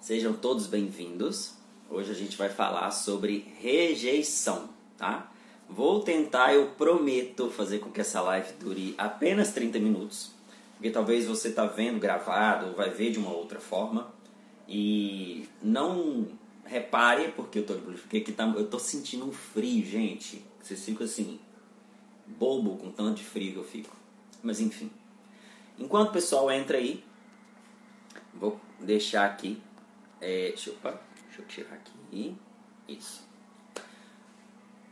Sejam 0.00 0.32
todos 0.32 0.66
bem-vindos. 0.66 1.54
Hoje 1.88 2.10
a 2.10 2.14
gente 2.14 2.36
vai 2.36 2.48
falar 2.48 2.90
sobre 2.90 3.52
rejeição, 3.60 4.68
tá? 4.96 5.30
Vou 5.68 6.00
tentar, 6.00 6.54
eu 6.54 6.70
prometo, 6.70 7.50
fazer 7.50 7.78
com 7.78 7.90
que 7.90 8.00
essa 8.00 8.20
live 8.20 8.52
dure 8.54 8.94
apenas 8.98 9.52
30 9.52 9.78
minutos, 9.78 10.32
porque 10.74 10.90
talvez 10.90 11.26
você 11.26 11.48
está 11.48 11.66
vendo 11.66 12.00
gravado 12.00 12.74
vai 12.74 12.90
ver 12.90 13.12
de 13.12 13.18
uma 13.18 13.32
outra 13.32 13.60
forma 13.60 14.12
e 14.68 15.48
não 15.62 16.26
repare 16.64 17.32
porque 17.32 17.60
eu 17.60 17.66
tô 17.66 17.74
porque 17.74 18.18
aqui 18.18 18.32
tá, 18.32 18.46
eu 18.56 18.66
tô 18.66 18.78
sentindo 18.78 19.24
um 19.24 19.32
frio, 19.32 19.86
gente. 19.86 20.44
Vocês 20.60 20.84
ficam 20.84 21.04
assim 21.04 21.38
bobo 22.26 22.76
com 22.76 22.90
tanto 22.90 23.18
de 23.18 23.24
frio 23.24 23.52
que 23.52 23.58
eu 23.58 23.64
fico. 23.64 23.96
Mas 24.42 24.60
enfim. 24.60 24.90
Enquanto 25.78 26.08
o 26.08 26.12
pessoal 26.12 26.50
entra 26.50 26.78
aí, 26.78 27.04
vou 28.34 28.60
deixar 28.78 29.26
aqui. 29.26 29.60
É, 30.20 30.48
deixa, 30.48 30.70
eu, 30.70 30.74
opa, 30.74 31.00
deixa 31.26 31.42
eu 31.42 31.46
tirar 31.46 31.74
aqui. 31.74 32.36
Isso. 32.88 33.22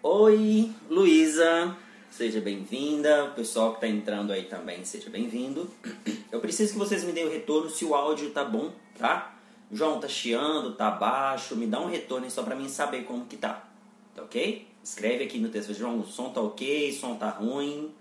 Oi, 0.03 0.73
Luísa. 0.89 1.77
Seja 2.11 2.41
bem-vinda. 2.41 3.27
O 3.27 3.35
pessoal 3.35 3.71
que 3.71 3.77
está 3.77 3.89
entrando 3.89 4.33
aí 4.33 4.45
também, 4.45 4.85
seja 4.85 5.11
bem-vindo. 5.11 5.71
Eu 6.33 6.41
preciso 6.41 6.73
que 6.73 6.79
vocês 6.79 7.05
me 7.05 7.13
deem 7.13 7.27
o 7.27 7.31
retorno 7.31 7.71
se 7.71 7.85
o 7.85 7.95
áudio 7.95 8.31
tá 8.31 8.45
bom, 8.45 8.73
tá? 8.99 9.37
João, 9.71 10.01
tá 10.01 10.09
chiando, 10.09 10.75
tá 10.75 10.91
baixo. 10.91 11.55
Me 11.57 11.67
dá 11.67 11.81
um 11.81 11.87
retorno 11.87 12.31
só 12.31 12.43
para 12.43 12.57
mim 12.57 12.69
saber 12.69 13.05
como 13.05 13.27
que 13.27 13.37
tá. 13.37 13.69
Tá 14.15 14.23
ok? 14.23 14.67
Escreve 14.83 15.25
aqui 15.25 15.39
no 15.39 15.49
texto, 15.49 15.75
João, 15.75 16.01
o 16.01 16.07
som 16.07 16.31
tá 16.31 16.41
ok, 16.41 16.91
o 16.91 16.93
som 16.95 17.17
tá 17.17 17.29
ruim. 17.29 17.93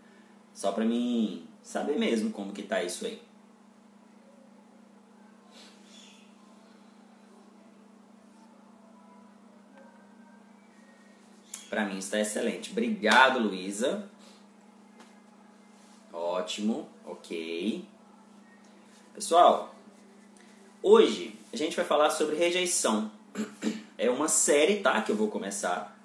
Só 0.54 0.72
para 0.72 0.85
mim 0.85 1.46
saber 1.62 1.98
mesmo 1.98 2.32
como 2.32 2.54
que 2.54 2.63
tá 2.63 2.84
isso 2.84 3.05
aí. 3.05 3.22
Para 11.70 11.85
mim 11.85 11.98
está 11.98 12.20
excelente. 12.20 12.71
Obrigado, 12.71 13.40
Luísa. 13.40 14.10
Ótimo, 16.13 16.87
ok. 17.05 17.85
Pessoal, 19.13 19.76
hoje 20.82 21.37
a 21.51 21.57
gente 21.57 21.76
vai 21.76 21.85
falar 21.85 22.09
sobre 22.09 22.35
rejeição. 22.35 23.12
É 23.99 24.12
uma 24.12 24.27
série, 24.27 24.77
tá? 24.77 25.01
Que 25.01 25.12
eu 25.12 25.15
vou 25.15 25.27
começar. 25.27 25.99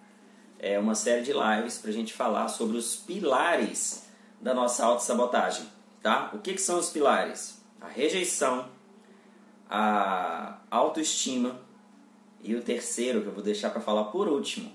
É 0.59 0.79
uma 0.79 0.95
série 0.95 1.21
de 1.21 1.31
lives 1.31 1.77
para 1.77 1.91
a 1.91 1.93
gente 1.93 2.15
falar 2.15 2.49
sobre 2.49 2.79
os 2.79 2.97
pilares 2.97 4.07
da 4.41 4.55
nossa 4.55 4.87
autossabotagem, 4.87 5.69
tá? 6.03 6.31
O 6.33 6.39
que, 6.39 6.55
que 6.55 6.61
são 6.61 6.79
os 6.79 6.89
pilares? 6.89 7.63
A 7.83 7.89
rejeição, 7.89 8.71
a 9.69 10.57
autoestima 10.71 11.61
e 12.43 12.55
o 12.55 12.63
terceiro 12.63 13.21
que 13.21 13.27
eu 13.27 13.33
vou 13.33 13.43
deixar 13.43 13.69
para 13.69 13.83
falar 13.83 14.05
por 14.05 14.27
último, 14.27 14.73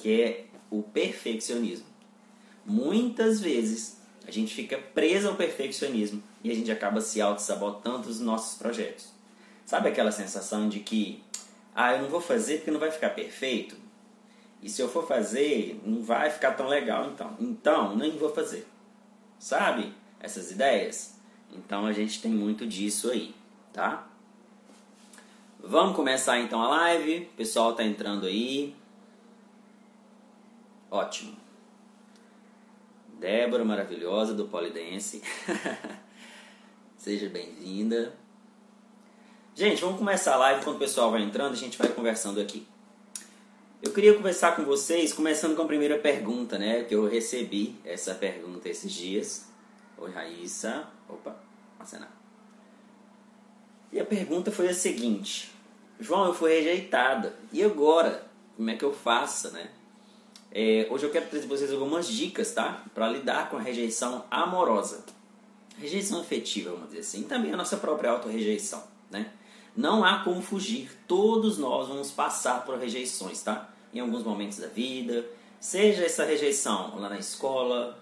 que 0.00 0.22
é 0.22 0.44
o 0.70 0.82
perfeccionismo. 0.82 1.86
Muitas 2.64 3.40
vezes 3.40 4.00
a 4.26 4.30
gente 4.30 4.54
fica 4.54 4.78
preso 4.78 5.28
ao 5.28 5.34
perfeccionismo 5.34 6.22
e 6.42 6.50
a 6.50 6.54
gente 6.54 6.70
acaba 6.70 7.00
se 7.00 7.20
auto-sabotando 7.20 8.08
os 8.08 8.20
nossos 8.20 8.56
projetos. 8.58 9.12
Sabe 9.66 9.88
aquela 9.88 10.12
sensação 10.12 10.68
de 10.68 10.80
que, 10.80 11.22
ah, 11.74 11.94
eu 11.94 12.02
não 12.02 12.08
vou 12.08 12.20
fazer 12.20 12.58
porque 12.58 12.70
não 12.70 12.80
vai 12.80 12.90
ficar 12.90 13.10
perfeito? 13.10 13.76
E 14.62 14.68
se 14.68 14.82
eu 14.82 14.88
for 14.88 15.06
fazer, 15.06 15.80
não 15.84 16.02
vai 16.02 16.30
ficar 16.30 16.52
tão 16.52 16.68
legal 16.68 17.06
então. 17.06 17.34
Então, 17.40 17.96
nem 17.96 18.16
vou 18.16 18.32
fazer. 18.32 18.66
Sabe 19.38 19.92
essas 20.20 20.50
ideias? 20.50 21.14
Então 21.52 21.86
a 21.86 21.92
gente 21.92 22.20
tem 22.20 22.30
muito 22.30 22.66
disso 22.66 23.10
aí, 23.10 23.34
tá? 23.72 24.06
Vamos 25.62 25.96
começar 25.96 26.38
então 26.40 26.62
a 26.62 26.68
live. 26.68 27.28
O 27.32 27.36
pessoal 27.36 27.74
tá 27.74 27.82
entrando 27.84 28.26
aí. 28.26 28.74
Ótimo. 30.90 31.36
Débora 33.20 33.64
maravilhosa 33.64 34.34
do 34.34 34.46
Polidense. 34.46 35.22
Seja 36.98 37.28
bem-vinda. 37.28 38.12
Gente, 39.54 39.80
vamos 39.82 39.98
começar 39.98 40.34
a 40.34 40.38
live. 40.38 40.64
Quando 40.64 40.76
o 40.76 40.80
pessoal 40.80 41.12
vai 41.12 41.22
entrando, 41.22 41.52
a 41.52 41.56
gente 41.56 41.78
vai 41.78 41.88
conversando 41.88 42.40
aqui. 42.40 42.66
Eu 43.80 43.92
queria 43.92 44.14
conversar 44.14 44.56
com 44.56 44.64
vocês, 44.64 45.12
começando 45.12 45.54
com 45.54 45.62
a 45.62 45.66
primeira 45.66 45.96
pergunta, 45.98 46.58
né? 46.58 46.82
Que 46.82 46.94
eu 46.94 47.06
recebi 47.08 47.76
essa 47.84 48.14
pergunta 48.14 48.68
esses 48.68 48.90
dias. 48.90 49.48
Oi, 49.96 50.10
Raíssa. 50.10 50.88
Opa, 51.08 51.36
acenar. 51.78 52.12
E 53.92 54.00
a 54.00 54.04
pergunta 54.04 54.50
foi 54.50 54.68
a 54.68 54.74
seguinte: 54.74 55.52
João, 56.00 56.26
eu 56.26 56.34
fui 56.34 56.50
rejeitada. 56.50 57.36
E 57.52 57.62
agora? 57.62 58.26
Como 58.56 58.68
é 58.68 58.76
que 58.76 58.84
eu 58.84 58.92
faço, 58.92 59.52
né? 59.52 59.70
É, 60.52 60.88
hoje 60.90 61.04
eu 61.04 61.10
quero 61.10 61.26
trazer 61.28 61.46
para 61.46 61.56
vocês 61.56 61.72
algumas 61.72 62.08
dicas, 62.08 62.52
tá? 62.52 62.84
Para 62.92 63.08
lidar 63.08 63.48
com 63.48 63.56
a 63.56 63.60
rejeição 63.60 64.24
amorosa. 64.28 65.04
Rejeição 65.78 66.20
afetiva, 66.20 66.72
vamos 66.72 66.88
dizer 66.88 67.00
assim. 67.00 67.20
E 67.20 67.24
também 67.24 67.52
a 67.52 67.56
nossa 67.56 67.76
própria 67.76 68.10
auto-rejeição, 68.10 68.82
né? 69.08 69.32
Não 69.76 70.04
há 70.04 70.24
como 70.24 70.42
fugir. 70.42 70.90
Todos 71.06 71.56
nós 71.56 71.86
vamos 71.86 72.10
passar 72.10 72.64
por 72.64 72.76
rejeições, 72.78 73.40
tá? 73.42 73.70
Em 73.94 74.00
alguns 74.00 74.24
momentos 74.24 74.58
da 74.58 74.66
vida. 74.66 75.24
Seja 75.60 76.04
essa 76.04 76.24
rejeição 76.24 76.98
lá 76.98 77.08
na 77.08 77.18
escola, 77.18 77.96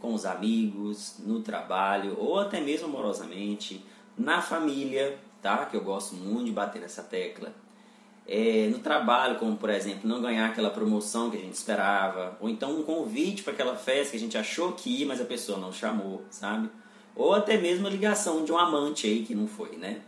com 0.00 0.14
os 0.14 0.24
amigos, 0.24 1.16
no 1.18 1.42
trabalho, 1.42 2.16
ou 2.18 2.38
até 2.38 2.60
mesmo 2.60 2.86
amorosamente, 2.86 3.84
na 4.16 4.40
família, 4.40 5.18
tá? 5.42 5.66
Que 5.66 5.76
eu 5.76 5.84
gosto 5.84 6.14
muito 6.14 6.46
de 6.46 6.52
bater 6.52 6.80
nessa 6.80 7.02
tecla 7.02 7.54
é, 8.32 8.68
no 8.68 8.78
trabalho, 8.78 9.40
como 9.40 9.56
por 9.56 9.68
exemplo, 9.70 10.08
não 10.08 10.22
ganhar 10.22 10.46
aquela 10.46 10.70
promoção 10.70 11.28
que 11.32 11.36
a 11.36 11.40
gente 11.40 11.54
esperava, 11.54 12.38
ou 12.40 12.48
então 12.48 12.78
um 12.78 12.84
convite 12.84 13.42
para 13.42 13.52
aquela 13.52 13.74
festa 13.74 14.12
que 14.12 14.16
a 14.18 14.20
gente 14.20 14.38
achou 14.38 14.72
que 14.72 15.00
ia, 15.00 15.06
mas 15.06 15.20
a 15.20 15.24
pessoa 15.24 15.58
não 15.58 15.72
chamou, 15.72 16.22
sabe? 16.30 16.70
Ou 17.16 17.34
até 17.34 17.56
mesmo 17.56 17.88
a 17.88 17.90
ligação 17.90 18.44
de 18.44 18.52
um 18.52 18.56
amante 18.56 19.08
aí 19.08 19.24
que 19.24 19.34
não 19.34 19.48
foi, 19.48 19.76
né? 19.76 20.02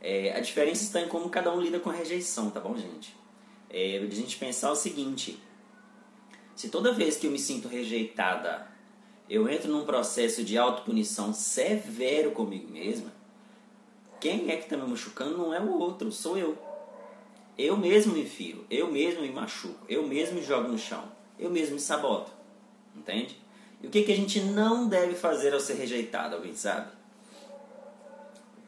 É, 0.00 0.36
a 0.36 0.40
diferença 0.40 0.84
está 0.84 1.00
em 1.00 1.08
como 1.08 1.28
cada 1.28 1.52
um 1.52 1.60
lida 1.60 1.80
com 1.80 1.90
a 1.90 1.92
rejeição, 1.92 2.48
tá 2.48 2.60
bom, 2.60 2.76
gente? 2.76 3.12
É, 3.68 3.98
a 3.98 4.14
gente 4.14 4.36
pensar 4.36 4.70
o 4.70 4.76
seguinte: 4.76 5.42
se 6.54 6.68
toda 6.68 6.92
vez 6.92 7.16
que 7.16 7.26
eu 7.26 7.30
me 7.32 7.40
sinto 7.40 7.66
rejeitada, 7.66 8.68
eu 9.28 9.48
entro 9.48 9.68
num 9.68 9.84
processo 9.84 10.44
de 10.44 10.56
autopunição 10.56 11.32
severo 11.34 12.30
comigo 12.30 12.70
mesma, 12.70 13.12
quem 14.20 14.48
é 14.48 14.56
que 14.56 14.62
está 14.62 14.76
me 14.76 14.88
machucando 14.88 15.36
não 15.36 15.52
é 15.52 15.58
o 15.58 15.76
outro, 15.76 16.12
sou 16.12 16.38
eu. 16.38 16.56
Eu 17.56 17.76
mesmo 17.76 18.14
me 18.14 18.24
firo, 18.24 18.64
eu 18.70 18.90
mesmo 18.90 19.22
me 19.22 19.30
machuco, 19.30 19.84
eu 19.88 20.06
mesmo 20.06 20.36
me 20.36 20.42
jogo 20.42 20.68
no 20.68 20.78
chão, 20.78 21.04
eu 21.38 21.50
mesmo 21.50 21.74
me 21.74 21.80
saboto. 21.80 22.32
Entende? 22.96 23.38
E 23.82 23.86
o 23.86 23.90
que, 23.90 24.02
que 24.02 24.12
a 24.12 24.16
gente 24.16 24.40
não 24.40 24.88
deve 24.88 25.14
fazer 25.14 25.52
ao 25.52 25.60
ser 25.60 25.74
rejeitado, 25.74 26.36
alguém 26.36 26.54
sabe? 26.54 26.90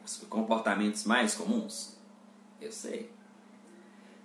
Os 0.05 0.17
comportamentos 0.29 1.03
mais 1.05 1.33
comuns? 1.33 1.97
Eu 2.61 2.71
sei. 2.71 3.09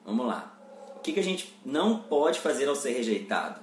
Vamos 0.05 0.27
lá. 0.27 0.57
O 0.97 1.01
que, 1.01 1.13
que 1.13 1.21
a 1.21 1.25
gente 1.25 1.55
não 1.65 1.99
pode 1.99 2.39
fazer 2.41 2.69
ao 2.69 2.75
ser 2.75 2.93
rejeitado? 2.93 3.61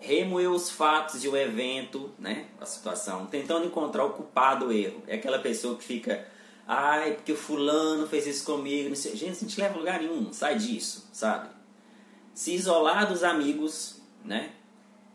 Remoer 0.00 0.50
os 0.50 0.70
fatos 0.70 1.22
e 1.22 1.28
o 1.28 1.36
evento, 1.36 2.10
né? 2.18 2.48
A 2.60 2.66
situação, 2.66 3.26
tentando 3.26 3.66
encontrar 3.66 4.04
o 4.04 4.10
culpado 4.10 4.66
do 4.66 4.72
erro. 4.72 5.02
É 5.06 5.16
aquela 5.16 5.38
pessoa 5.38 5.76
que 5.76 5.84
fica 5.84 6.26
Ai, 6.70 7.14
porque 7.14 7.32
o 7.32 7.36
fulano 7.36 8.06
fez 8.06 8.26
isso 8.26 8.44
comigo. 8.44 8.94
Gente, 8.94 9.26
a 9.26 9.32
gente 9.32 9.58
leva 9.58 9.74
a 9.76 9.78
lugar 9.78 10.00
nenhum. 10.00 10.30
Sai 10.34 10.58
disso, 10.58 11.08
sabe? 11.14 11.48
Se 12.34 12.54
isolar 12.54 13.08
dos 13.08 13.24
amigos, 13.24 14.02
né? 14.22 14.52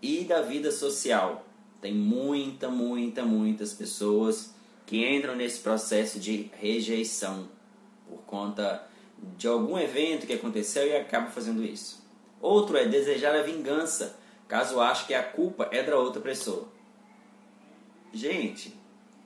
E 0.01 0.23
da 0.23 0.41
vida 0.41 0.71
social. 0.71 1.45
Tem 1.79 1.93
muita, 1.93 2.69
muita, 2.69 3.23
muitas 3.23 3.71
pessoas 3.71 4.55
que 4.87 5.07
entram 5.07 5.35
nesse 5.35 5.59
processo 5.59 6.19
de 6.19 6.49
rejeição 6.59 7.47
por 8.09 8.21
conta 8.23 8.87
de 9.37 9.47
algum 9.47 9.77
evento 9.77 10.25
que 10.25 10.33
aconteceu 10.33 10.87
e 10.87 10.95
acaba 10.95 11.29
fazendo 11.29 11.63
isso. 11.63 12.03
Outro 12.41 12.75
é 12.77 12.85
desejar 12.85 13.35
a 13.35 13.43
vingança, 13.43 14.17
caso 14.47 14.81
ache 14.81 15.05
que 15.05 15.13
a 15.13 15.23
culpa 15.23 15.69
é 15.71 15.83
da 15.83 15.95
outra 15.97 16.19
pessoa. 16.19 16.67
Gente, 18.11 18.75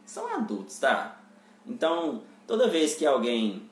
são 0.05 0.27
adultos, 0.27 0.77
tá? 0.77 1.17
Então, 1.67 2.23
toda 2.45 2.69
vez 2.69 2.95
que 2.95 3.05
alguém 3.05 3.69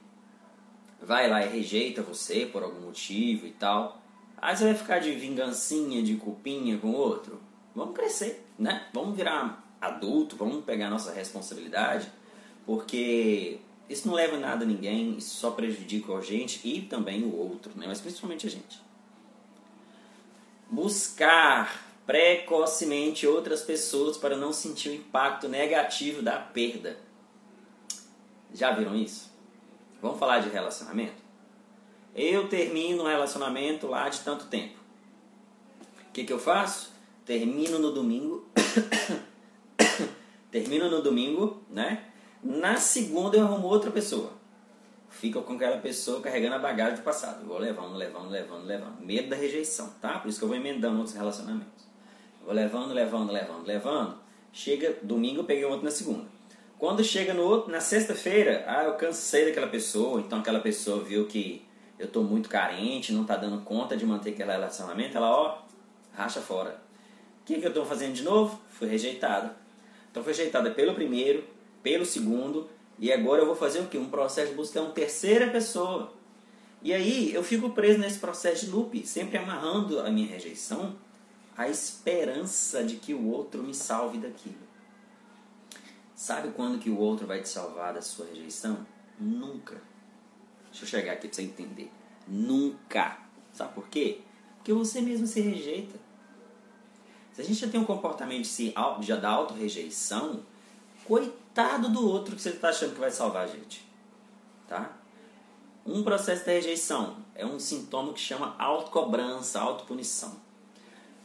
vai 1.01 1.29
lá 1.29 1.45
e 1.45 1.49
rejeita 1.49 2.01
você 2.01 2.45
por 2.45 2.63
algum 2.63 2.81
motivo 2.81 3.45
e 3.47 3.51
tal, 3.51 4.01
aí 4.37 4.55
você 4.55 4.65
vai 4.65 4.73
ficar 4.73 4.99
de 4.99 5.11
vingancinha, 5.11 6.03
de 6.03 6.15
culpinha 6.15 6.77
com 6.77 6.89
o 6.89 6.95
outro. 6.95 7.39
Vamos 7.73 7.95
crescer, 7.95 8.45
né? 8.57 8.87
Vamos 8.93 9.15
virar 9.15 9.63
adulto, 9.79 10.35
vamos 10.35 10.63
pegar 10.63 10.89
nossa 10.89 11.11
responsabilidade, 11.11 12.11
porque 12.65 13.59
isso 13.89 14.07
não 14.07 14.15
leva 14.15 14.37
nada 14.37 14.65
a 14.65 14.67
ninguém, 14.67 15.17
isso 15.17 15.35
só 15.35 15.51
prejudica 15.51 16.13
a 16.13 16.21
gente 16.21 16.67
e 16.67 16.81
também 16.81 17.23
o 17.23 17.35
outro, 17.35 17.71
né? 17.75 17.85
Mas 17.87 18.01
principalmente 18.01 18.47
a 18.47 18.49
gente. 18.49 18.83
Buscar 20.69 21.85
precocemente 22.05 23.27
outras 23.27 23.61
pessoas 23.61 24.17
para 24.17 24.35
não 24.35 24.51
sentir 24.51 24.89
o 24.89 24.95
impacto 24.95 25.47
negativo 25.47 26.21
da 26.21 26.37
perda. 26.37 26.97
Já 28.55 28.71
viram 28.71 28.95
isso? 28.95 29.29
Vamos 30.01 30.17
falar 30.17 30.39
de 30.39 30.47
relacionamento? 30.47 31.21
Eu 32.15 32.47
termino 32.47 33.03
um 33.03 33.07
relacionamento 33.07 33.85
lá 33.85 34.07
de 34.07 34.21
tanto 34.21 34.45
tempo. 34.45 34.79
O 36.07 36.13
que, 36.13 36.23
que 36.23 36.31
eu 36.31 36.39
faço? 36.39 36.93
Termino 37.25 37.77
no 37.79 37.91
domingo. 37.91 38.47
termino 40.49 40.89
no 40.89 41.01
domingo, 41.01 41.61
né? 41.69 42.05
Na 42.41 42.77
segunda 42.77 43.35
eu 43.35 43.43
arrumo 43.43 43.67
outra 43.67 43.91
pessoa. 43.91 44.31
Fica 45.09 45.41
com 45.41 45.53
aquela 45.53 45.77
pessoa 45.77 46.21
carregando 46.21 46.55
a 46.55 46.59
bagagem 46.59 46.95
do 46.95 47.03
passado. 47.03 47.45
Vou 47.45 47.57
levando, 47.57 47.95
levando, 47.95 48.29
levando, 48.29 48.65
levando. 48.65 49.01
Medo 49.01 49.29
da 49.29 49.35
rejeição, 49.35 49.93
tá? 50.01 50.19
Por 50.19 50.29
isso 50.29 50.39
que 50.39 50.45
eu 50.45 50.49
vou 50.49 50.57
emendando 50.57 50.95
outros 50.97 51.15
relacionamentos. 51.15 51.85
Vou 52.45 52.53
levando, 52.53 52.93
levando, 52.93 53.33
levando, 53.33 53.65
levando. 53.65 54.17
Chega 54.53 54.97
domingo, 55.03 55.41
eu 55.41 55.43
peguei 55.43 55.65
outro 55.65 55.83
na 55.83 55.91
segunda. 55.91 56.34
Quando 56.85 57.03
chega 57.03 57.33
no 57.33 57.41
outro, 57.41 57.71
na 57.71 57.81
sexta-feira, 57.81 58.63
ah, 58.67 58.83
eu 58.83 58.93
cansei 58.93 59.45
daquela 59.45 59.65
pessoa, 59.65 60.21
então 60.21 60.37
aquela 60.37 60.59
pessoa 60.59 61.03
viu 61.03 61.25
que 61.25 61.65
eu 61.97 62.07
tô 62.07 62.21
muito 62.21 62.47
carente, 62.47 63.11
não 63.11 63.23
tá 63.23 63.35
dando 63.35 63.63
conta 63.63 63.97
de 63.97 64.05
manter 64.05 64.33
aquele 64.33 64.51
relacionamento, 64.51 65.17
ela, 65.17 65.31
ó, 65.31 65.57
racha 66.13 66.39
fora. 66.41 66.79
O 67.41 67.45
que, 67.45 67.59
que 67.59 67.65
eu 67.65 67.73
tô 67.73 67.83
fazendo 67.85 68.13
de 68.13 68.21
novo? 68.21 68.61
Fui 68.69 68.87
rejeitada. 68.87 69.55
Então 70.11 70.21
fui 70.23 70.31
rejeitada 70.31 70.69
pelo 70.69 70.93
primeiro, 70.93 71.43
pelo 71.81 72.05
segundo, 72.05 72.69
e 72.99 73.11
agora 73.11 73.41
eu 73.41 73.47
vou 73.47 73.55
fazer 73.55 73.79
o 73.79 73.87
quê? 73.87 73.97
Um 73.97 74.11
processo 74.11 74.51
de 74.51 74.55
buscar 74.55 74.81
uma 74.81 74.91
terceira 74.91 75.49
pessoa. 75.49 76.13
E 76.83 76.93
aí 76.93 77.33
eu 77.33 77.41
fico 77.41 77.71
preso 77.71 77.97
nesse 77.97 78.19
processo 78.19 78.67
de 78.67 78.71
loop, 78.71 79.07
sempre 79.07 79.39
amarrando 79.39 80.01
a 80.01 80.11
minha 80.11 80.27
rejeição 80.27 80.95
à 81.57 81.67
esperança 81.67 82.83
de 82.83 82.97
que 82.97 83.11
o 83.11 83.27
outro 83.31 83.63
me 83.63 83.73
salve 83.73 84.19
daquilo. 84.19 84.74
Sabe 86.15 86.53
quando 86.53 86.79
que 86.79 86.89
o 86.89 86.97
outro 86.97 87.27
vai 87.27 87.41
te 87.41 87.49
salvar 87.49 87.93
da 87.93 88.01
sua 88.01 88.25
rejeição? 88.27 88.85
Nunca. 89.19 89.81
Deixa 90.71 90.85
eu 90.85 90.87
chegar 90.87 91.13
aqui 91.13 91.27
para 91.27 91.35
você 91.35 91.41
entender. 91.41 91.91
Nunca. 92.25 93.17
Sabe 93.51 93.73
por 93.73 93.87
quê? 93.89 94.21
Porque 94.57 94.71
você 94.71 95.01
mesmo 95.01 95.27
se 95.27 95.41
rejeita. 95.41 95.99
Se 97.33 97.41
a 97.41 97.43
gente 97.43 97.59
já 97.59 97.67
tem 97.67 97.79
um 97.79 97.85
comportamento 97.85 98.43
de 98.43 98.47
se, 98.47 98.73
já 99.01 99.17
da 99.17 99.29
auto-rejeição, 99.29 100.41
coitado 101.05 101.89
do 101.89 102.07
outro 102.07 102.33
que 102.33 102.41
você 102.41 102.49
está 102.49 102.69
achando 102.69 102.93
que 102.93 102.99
vai 102.99 103.11
salvar 103.11 103.43
a 103.43 103.47
gente. 103.47 103.85
Tá? 104.69 104.97
Um 105.85 106.01
processo 106.01 106.45
de 106.45 106.51
rejeição 106.51 107.17
é 107.35 107.45
um 107.45 107.59
sintoma 107.59 108.13
que 108.13 108.21
chama 108.21 108.55
autocobrança, 108.57 109.59
autopunição. 109.59 110.37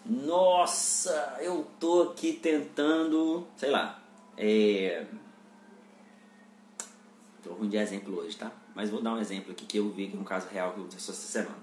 Nossa, 0.05 1.37
eu 1.41 1.67
tô 1.79 2.11
aqui 2.11 2.33
tentando, 2.33 3.47
sei 3.57 3.71
lá, 3.71 4.00
é... 4.43 5.07
Tô 7.43 7.53
ruim 7.53 7.69
de 7.69 7.77
exemplo 7.77 8.19
hoje, 8.19 8.37
tá? 8.37 8.51
Mas 8.75 8.89
vou 8.89 9.03
dar 9.03 9.15
um 9.15 9.19
exemplo 9.19 9.53
aqui 9.53 9.67
que 9.67 9.77
eu 9.77 9.91
vi 9.91 10.09
que 10.09 10.17
é 10.17 10.21
um 10.21 10.25
caso 10.25 10.49
real 10.49 10.73
que 10.73 10.81
aconteceu 10.81 11.13
essa 11.13 11.27
semana. 11.27 11.59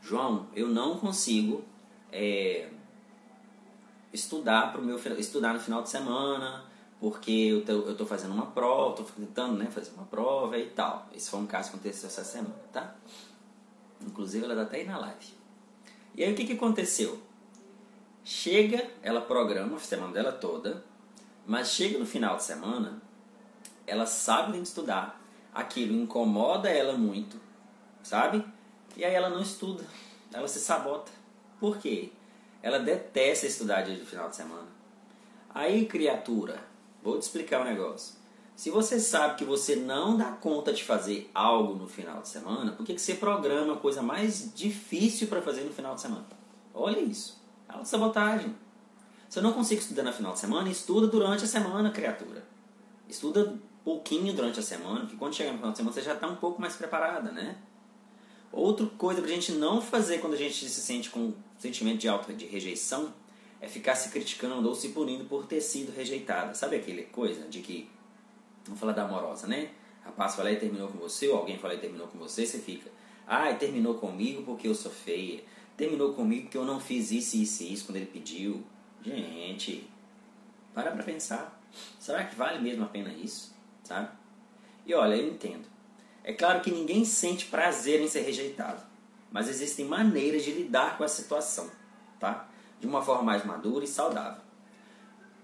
João, 0.00 0.46
eu 0.54 0.68
não 0.68 0.98
consigo 0.98 1.62
é, 2.10 2.70
estudar 4.12 4.72
pro 4.72 4.82
meu 4.82 4.98
estudar 5.18 5.52
no 5.52 5.60
final 5.60 5.82
de 5.82 5.90
semana 5.90 6.64
porque 6.98 7.30
eu 7.30 7.64
tô, 7.64 7.72
eu 7.72 7.94
tô 7.94 8.06
fazendo 8.06 8.32
uma 8.32 8.46
prova, 8.46 8.96
tô 8.96 9.02
tentando 9.02 9.58
né, 9.58 9.66
fazer 9.66 9.90
uma 9.94 10.06
prova 10.06 10.56
e 10.56 10.70
tal. 10.70 11.06
Esse 11.14 11.28
foi 11.28 11.40
um 11.40 11.46
caso 11.46 11.70
que 11.70 11.76
aconteceu 11.76 12.06
essa 12.06 12.24
semana, 12.24 12.54
tá? 12.72 12.94
Inclusive 14.00 14.44
ela 14.44 14.54
tá 14.54 14.62
até 14.62 14.78
aí 14.78 14.86
na 14.86 14.96
live. 14.96 15.34
E 16.14 16.24
aí 16.24 16.32
o 16.32 16.34
que, 16.34 16.46
que 16.46 16.54
aconteceu? 16.54 17.20
Chega, 18.24 18.90
ela 19.02 19.20
programa 19.20 19.76
a 19.76 19.80
semana 19.80 20.12
dela 20.12 20.32
toda, 20.32 20.82
mas 21.46 21.70
chega 21.70 21.98
no 21.98 22.06
final 22.06 22.36
de 22.36 22.42
semana, 22.42 23.00
ela 23.86 24.04
sabe 24.04 24.58
estudar, 24.58 25.20
aquilo 25.54 25.94
incomoda 25.94 26.68
ela 26.68 26.94
muito, 26.94 27.40
sabe? 28.02 28.44
E 28.96 29.04
aí 29.04 29.14
ela 29.14 29.30
não 29.30 29.40
estuda, 29.40 29.84
ela 30.32 30.48
se 30.48 30.58
sabota. 30.58 31.12
Por 31.60 31.78
quê? 31.78 32.10
Ela 32.62 32.78
detesta 32.78 33.46
estudar 33.46 33.82
dia 33.82 33.96
de 33.96 34.04
final 34.04 34.28
de 34.28 34.36
semana. 34.36 34.66
Aí, 35.54 35.86
criatura, 35.86 36.58
vou 37.02 37.18
te 37.18 37.22
explicar 37.22 37.60
um 37.60 37.64
negócio. 37.64 38.16
Se 38.56 38.70
você 38.70 38.98
sabe 38.98 39.36
que 39.36 39.44
você 39.44 39.76
não 39.76 40.16
dá 40.16 40.32
conta 40.32 40.72
de 40.72 40.82
fazer 40.82 41.30
algo 41.34 41.74
no 41.74 41.86
final 41.86 42.22
de 42.22 42.28
semana, 42.28 42.72
por 42.72 42.84
que, 42.84 42.94
que 42.94 43.00
você 43.00 43.14
programa 43.14 43.74
a 43.74 43.76
coisa 43.76 44.02
mais 44.02 44.52
difícil 44.54 45.28
para 45.28 45.42
fazer 45.42 45.62
no 45.62 45.72
final 45.72 45.94
de 45.94 46.00
semana? 46.00 46.26
Olha 46.74 46.98
isso. 46.98 47.40
Auto-sabotagem. 47.68 48.54
Se 49.36 49.40
eu 49.40 49.42
não 49.42 49.52
consigo 49.52 49.82
estudar 49.82 50.02
no 50.02 50.14
final 50.14 50.32
de 50.32 50.38
semana, 50.38 50.66
estuda 50.70 51.08
durante 51.08 51.44
a 51.44 51.46
semana, 51.46 51.90
criatura. 51.90 52.42
Estuda 53.06 53.54
pouquinho 53.84 54.32
durante 54.32 54.60
a 54.60 54.62
semana, 54.62 55.04
que 55.04 55.14
quando 55.14 55.34
chegar 55.34 55.50
no 55.50 55.58
final 55.58 55.72
de 55.72 55.76
semana 55.76 55.94
você 55.94 56.00
já 56.00 56.14
está 56.14 56.26
um 56.26 56.36
pouco 56.36 56.58
mais 56.58 56.74
preparada, 56.74 57.30
né? 57.30 57.54
Outra 58.50 58.86
coisa 58.86 59.20
pra 59.20 59.30
gente 59.30 59.52
não 59.52 59.82
fazer 59.82 60.22
quando 60.22 60.32
a 60.32 60.38
gente 60.38 60.66
se 60.66 60.80
sente 60.80 61.10
com 61.10 61.34
sentimento 61.58 61.98
de 61.98 62.08
auto 62.08 62.32
de 62.32 62.46
rejeição 62.46 63.12
é 63.60 63.68
ficar 63.68 63.94
se 63.94 64.08
criticando 64.08 64.66
ou 64.66 64.74
se 64.74 64.88
punindo 64.88 65.26
por 65.26 65.44
ter 65.44 65.60
sido 65.60 65.94
rejeitada. 65.94 66.54
Sabe 66.54 66.76
aquele 66.76 67.02
coisa 67.02 67.46
de 67.46 67.60
que 67.60 67.90
vamos 68.64 68.80
falar 68.80 68.92
da 68.92 69.04
amorosa, 69.04 69.46
né? 69.46 69.68
Rapaz 70.02 70.34
falou 70.34 70.50
e 70.50 70.56
terminou 70.56 70.88
com 70.88 70.96
você, 70.96 71.28
ou 71.28 71.36
alguém 71.36 71.58
falou 71.58 71.76
e 71.76 71.80
terminou 71.80 72.06
com 72.06 72.16
você, 72.16 72.46
você 72.46 72.58
fica, 72.58 72.90
ah, 73.26 73.52
terminou 73.52 73.96
comigo 73.96 74.44
porque 74.44 74.66
eu 74.66 74.74
sou 74.74 74.90
feia. 74.90 75.44
Terminou 75.76 76.14
comigo 76.14 76.44
porque 76.44 76.56
eu 76.56 76.64
não 76.64 76.80
fiz 76.80 77.10
isso, 77.10 77.36
isso 77.36 77.62
e 77.64 77.74
isso 77.74 77.84
quando 77.84 77.96
ele 77.96 78.06
pediu. 78.06 78.64
Gente, 79.04 79.88
para 80.74 80.90
pra 80.90 81.02
pensar. 81.02 81.60
Será 81.98 82.24
que 82.24 82.34
vale 82.34 82.60
mesmo 82.60 82.84
a 82.84 82.88
pena 82.88 83.12
isso? 83.12 83.56
sabe? 83.86 84.08
E 84.84 84.94
olha, 84.94 85.14
eu 85.14 85.28
entendo. 85.28 85.66
É 86.24 86.32
claro 86.32 86.60
que 86.60 86.70
ninguém 86.70 87.04
sente 87.04 87.46
prazer 87.46 88.00
em 88.00 88.08
ser 88.08 88.22
rejeitado, 88.22 88.82
mas 89.30 89.48
existem 89.48 89.84
maneiras 89.84 90.44
de 90.44 90.50
lidar 90.50 90.98
com 90.98 91.04
a 91.04 91.08
situação, 91.08 91.70
tá? 92.18 92.48
De 92.80 92.86
uma 92.86 93.00
forma 93.00 93.22
mais 93.22 93.44
madura 93.44 93.84
e 93.84 93.88
saudável. 93.88 94.42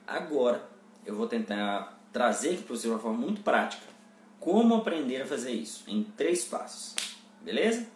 Agora, 0.06 0.68
eu 1.06 1.14
vou 1.14 1.28
tentar 1.28 2.00
trazer 2.12 2.58
para 2.58 2.76
você 2.76 2.82
de 2.82 2.88
uma 2.88 2.98
forma 2.98 3.18
muito 3.18 3.42
prática 3.42 3.86
como 4.38 4.74
aprender 4.74 5.22
a 5.22 5.26
fazer 5.26 5.52
isso 5.52 5.84
em 5.86 6.02
três 6.02 6.44
passos, 6.44 6.96
beleza? 7.40 7.86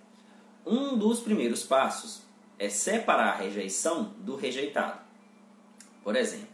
Um 0.64 0.96
dos 0.96 1.18
primeiros 1.18 1.64
passos 1.64 2.22
é 2.56 2.68
separar 2.68 3.30
a 3.30 3.36
rejeição 3.36 4.14
do 4.18 4.36
rejeitado. 4.36 5.00
Por 6.06 6.14
exemplo, 6.14 6.46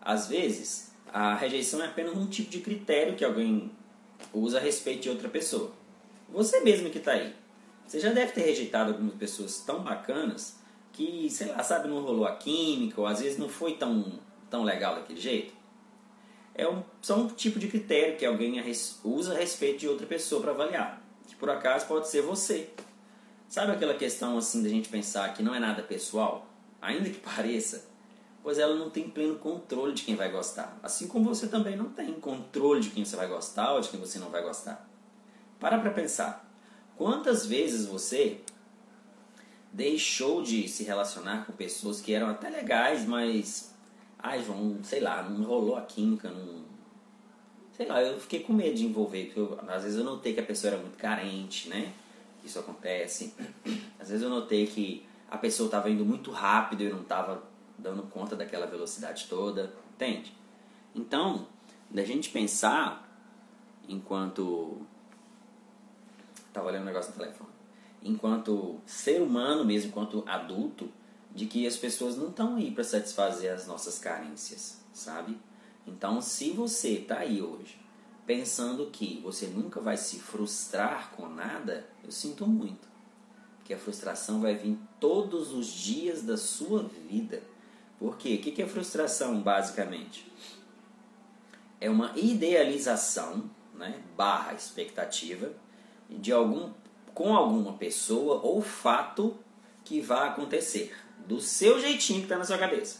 às 0.00 0.28
vezes 0.28 0.92
a 1.12 1.34
rejeição 1.34 1.82
é 1.82 1.88
apenas 1.88 2.16
um 2.16 2.26
tipo 2.26 2.50
de 2.50 2.60
critério 2.60 3.14
que 3.14 3.22
alguém 3.22 3.70
usa 4.32 4.56
a 4.56 4.62
respeito 4.62 5.02
de 5.02 5.10
outra 5.10 5.28
pessoa. 5.28 5.72
Você 6.30 6.60
mesmo 6.60 6.88
que 6.88 6.96
está 6.96 7.12
aí. 7.12 7.34
Você 7.86 8.00
já 8.00 8.10
deve 8.14 8.32
ter 8.32 8.40
rejeitado 8.40 8.92
algumas 8.92 9.14
pessoas 9.16 9.58
tão 9.58 9.82
bacanas 9.82 10.56
que, 10.90 11.28
sei 11.28 11.48
lá, 11.48 11.62
sabe, 11.62 11.86
não 11.86 12.00
rolou 12.00 12.24
a 12.24 12.34
química, 12.34 12.98
ou 12.98 13.06
às 13.06 13.20
vezes 13.20 13.36
não 13.36 13.46
foi 13.46 13.74
tão, 13.74 14.18
tão 14.48 14.62
legal 14.62 14.94
daquele 14.94 15.20
jeito. 15.20 15.52
É 16.54 16.66
um, 16.66 16.82
só 17.02 17.18
um 17.18 17.26
tipo 17.26 17.58
de 17.58 17.68
critério 17.68 18.16
que 18.16 18.24
alguém 18.24 18.58
usa 19.04 19.34
a 19.34 19.36
respeito 19.36 19.80
de 19.80 19.88
outra 19.88 20.06
pessoa 20.06 20.40
para 20.40 20.52
avaliar. 20.52 21.02
Que 21.28 21.36
por 21.36 21.50
acaso 21.50 21.86
pode 21.86 22.08
ser 22.08 22.22
você. 22.22 22.70
Sabe 23.50 23.72
aquela 23.72 23.92
questão 23.92 24.38
assim 24.38 24.62
da 24.62 24.70
gente 24.70 24.88
pensar 24.88 25.34
que 25.34 25.42
não 25.42 25.54
é 25.54 25.58
nada 25.58 25.82
pessoal? 25.82 26.46
Ainda 26.80 27.10
que 27.10 27.20
pareça, 27.20 27.91
pois 28.42 28.58
ela 28.58 28.74
não 28.74 28.90
tem 28.90 29.08
pleno 29.08 29.36
controle 29.36 29.94
de 29.94 30.02
quem 30.02 30.16
vai 30.16 30.30
gostar. 30.30 30.78
Assim 30.82 31.06
como 31.06 31.34
você 31.34 31.46
também 31.46 31.76
não 31.76 31.90
tem 31.90 32.12
controle 32.14 32.80
de 32.80 32.90
quem 32.90 33.04
você 33.04 33.16
vai 33.16 33.28
gostar 33.28 33.74
ou 33.74 33.80
de 33.80 33.88
quem 33.88 34.00
você 34.00 34.18
não 34.18 34.30
vai 34.30 34.42
gostar. 34.42 34.88
Para 35.60 35.78
para 35.78 35.90
pensar. 35.90 36.50
Quantas 36.96 37.46
vezes 37.46 37.86
você 37.86 38.40
deixou 39.72 40.42
de 40.42 40.68
se 40.68 40.84
relacionar 40.84 41.46
com 41.46 41.52
pessoas 41.52 42.00
que 42.00 42.12
eram 42.12 42.28
até 42.28 42.50
legais, 42.50 43.06
mas 43.06 43.74
ai, 44.18 44.42
João, 44.44 44.78
sei 44.82 45.00
lá, 45.00 45.22
não 45.22 45.44
rolou 45.44 45.76
a 45.76 45.82
química, 45.82 46.30
não 46.30 46.62
sei 47.72 47.86
lá, 47.86 48.02
eu 48.02 48.20
fiquei 48.20 48.40
com 48.40 48.52
medo 48.52 48.76
de 48.76 48.84
envolver, 48.84 49.26
porque 49.26 49.40
eu, 49.40 49.58
às 49.68 49.82
vezes 49.82 49.98
eu 49.98 50.04
notei 50.04 50.34
que 50.34 50.40
a 50.40 50.44
pessoa 50.44 50.74
era 50.74 50.80
muito 50.80 50.96
carente, 50.96 51.68
né? 51.68 51.92
Isso 52.44 52.58
acontece. 52.58 53.34
Às 53.98 54.08
vezes 54.08 54.22
eu 54.22 54.28
notei 54.28 54.66
que 54.66 55.06
a 55.30 55.38
pessoa 55.38 55.66
estava 55.66 55.88
indo 55.88 56.04
muito 56.04 56.30
rápido 56.30 56.82
e 56.82 56.90
não 56.90 57.00
estava 57.00 57.42
dando 57.82 58.04
conta 58.04 58.36
daquela 58.36 58.66
velocidade 58.66 59.26
toda, 59.28 59.74
entende? 59.94 60.32
Então, 60.94 61.46
da 61.90 62.04
gente 62.04 62.30
pensar 62.30 63.08
enquanto 63.88 64.80
estava 66.46 66.68
olhando 66.68 66.82
um 66.82 66.86
negócio 66.86 67.12
no 67.12 67.18
telefone, 67.18 67.50
enquanto 68.02 68.80
ser 68.86 69.20
humano 69.20 69.64
mesmo, 69.64 69.88
enquanto 69.88 70.22
adulto, 70.26 70.88
de 71.34 71.46
que 71.46 71.66
as 71.66 71.76
pessoas 71.76 72.16
não 72.16 72.28
estão 72.28 72.56
aí 72.56 72.70
para 72.70 72.84
satisfazer 72.84 73.52
as 73.52 73.66
nossas 73.66 73.98
carências, 73.98 74.80
sabe? 74.92 75.38
Então, 75.86 76.20
se 76.20 76.50
você 76.50 76.90
está 76.90 77.18
aí 77.18 77.42
hoje 77.42 77.80
pensando 78.26 78.86
que 78.90 79.20
você 79.22 79.46
nunca 79.46 79.80
vai 79.80 79.96
se 79.96 80.18
frustrar 80.18 81.10
com 81.12 81.28
nada, 81.28 81.86
eu 82.04 82.12
sinto 82.12 82.46
muito. 82.46 82.88
Porque 83.58 83.74
a 83.74 83.78
frustração 83.78 84.40
vai 84.40 84.54
vir 84.54 84.78
todos 85.00 85.52
os 85.52 85.66
dias 85.66 86.22
da 86.22 86.36
sua 86.36 86.82
vida. 86.82 87.42
Por 88.02 88.16
quê? 88.16 88.34
O 88.34 88.38
que 88.38 88.60
é 88.60 88.66
frustração, 88.66 89.40
basicamente? 89.40 90.26
É 91.80 91.88
uma 91.88 92.10
idealização 92.16 93.48
né, 93.74 94.02
barra 94.16 94.54
expectativa 94.54 95.52
de 96.10 96.32
algum 96.32 96.72
com 97.14 97.36
alguma 97.36 97.74
pessoa 97.74 98.40
ou 98.42 98.60
fato 98.60 99.36
que 99.84 100.00
vai 100.00 100.30
acontecer 100.30 100.92
do 101.28 101.40
seu 101.40 101.80
jeitinho 101.80 102.18
que 102.18 102.24
está 102.24 102.36
na 102.36 102.44
sua 102.44 102.58
cabeça. 102.58 102.98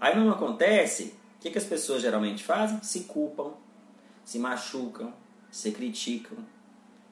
Aí 0.00 0.16
não 0.16 0.28
acontece, 0.28 1.14
o 1.38 1.42
que, 1.42 1.50
que 1.52 1.58
as 1.58 1.64
pessoas 1.64 2.02
geralmente 2.02 2.42
fazem? 2.42 2.82
Se 2.82 3.04
culpam, 3.04 3.52
se 4.24 4.40
machucam, 4.40 5.14
se 5.52 5.70
criticam. 5.70 6.38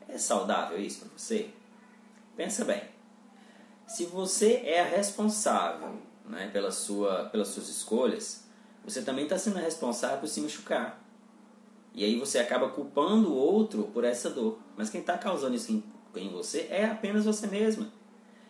É 0.09 0.19
saudável 0.19 0.81
isso 0.81 0.99
para 0.99 1.17
você? 1.17 1.51
Pensa 2.37 2.65
bem. 2.65 2.83
Se 3.87 4.05
você 4.05 4.55
é 4.67 4.83
responsável 4.83 5.97
né, 6.25 6.49
pela 6.53 6.71
sua, 6.71 7.25
pelas 7.27 7.49
suas 7.49 7.69
escolhas, 7.69 8.45
você 8.85 9.03
também 9.03 9.25
está 9.25 9.39
sendo 9.39 9.57
responsável 9.57 10.19
por 10.19 10.29
se 10.29 10.41
machucar. 10.41 11.03
E 11.95 12.05
aí 12.05 12.19
você 12.19 12.39
acaba 12.39 12.69
culpando 12.69 13.31
o 13.31 13.37
outro 13.37 13.85
por 13.95 14.05
essa 14.05 14.29
dor. 14.29 14.59
Mas 14.77 14.91
quem 14.91 15.01
está 15.01 15.17
causando 15.17 15.55
isso 15.55 15.73
em, 15.73 15.83
em 16.17 16.29
você 16.29 16.67
é 16.71 16.85
apenas 16.85 17.25
você 17.25 17.47
mesma. 17.47 17.89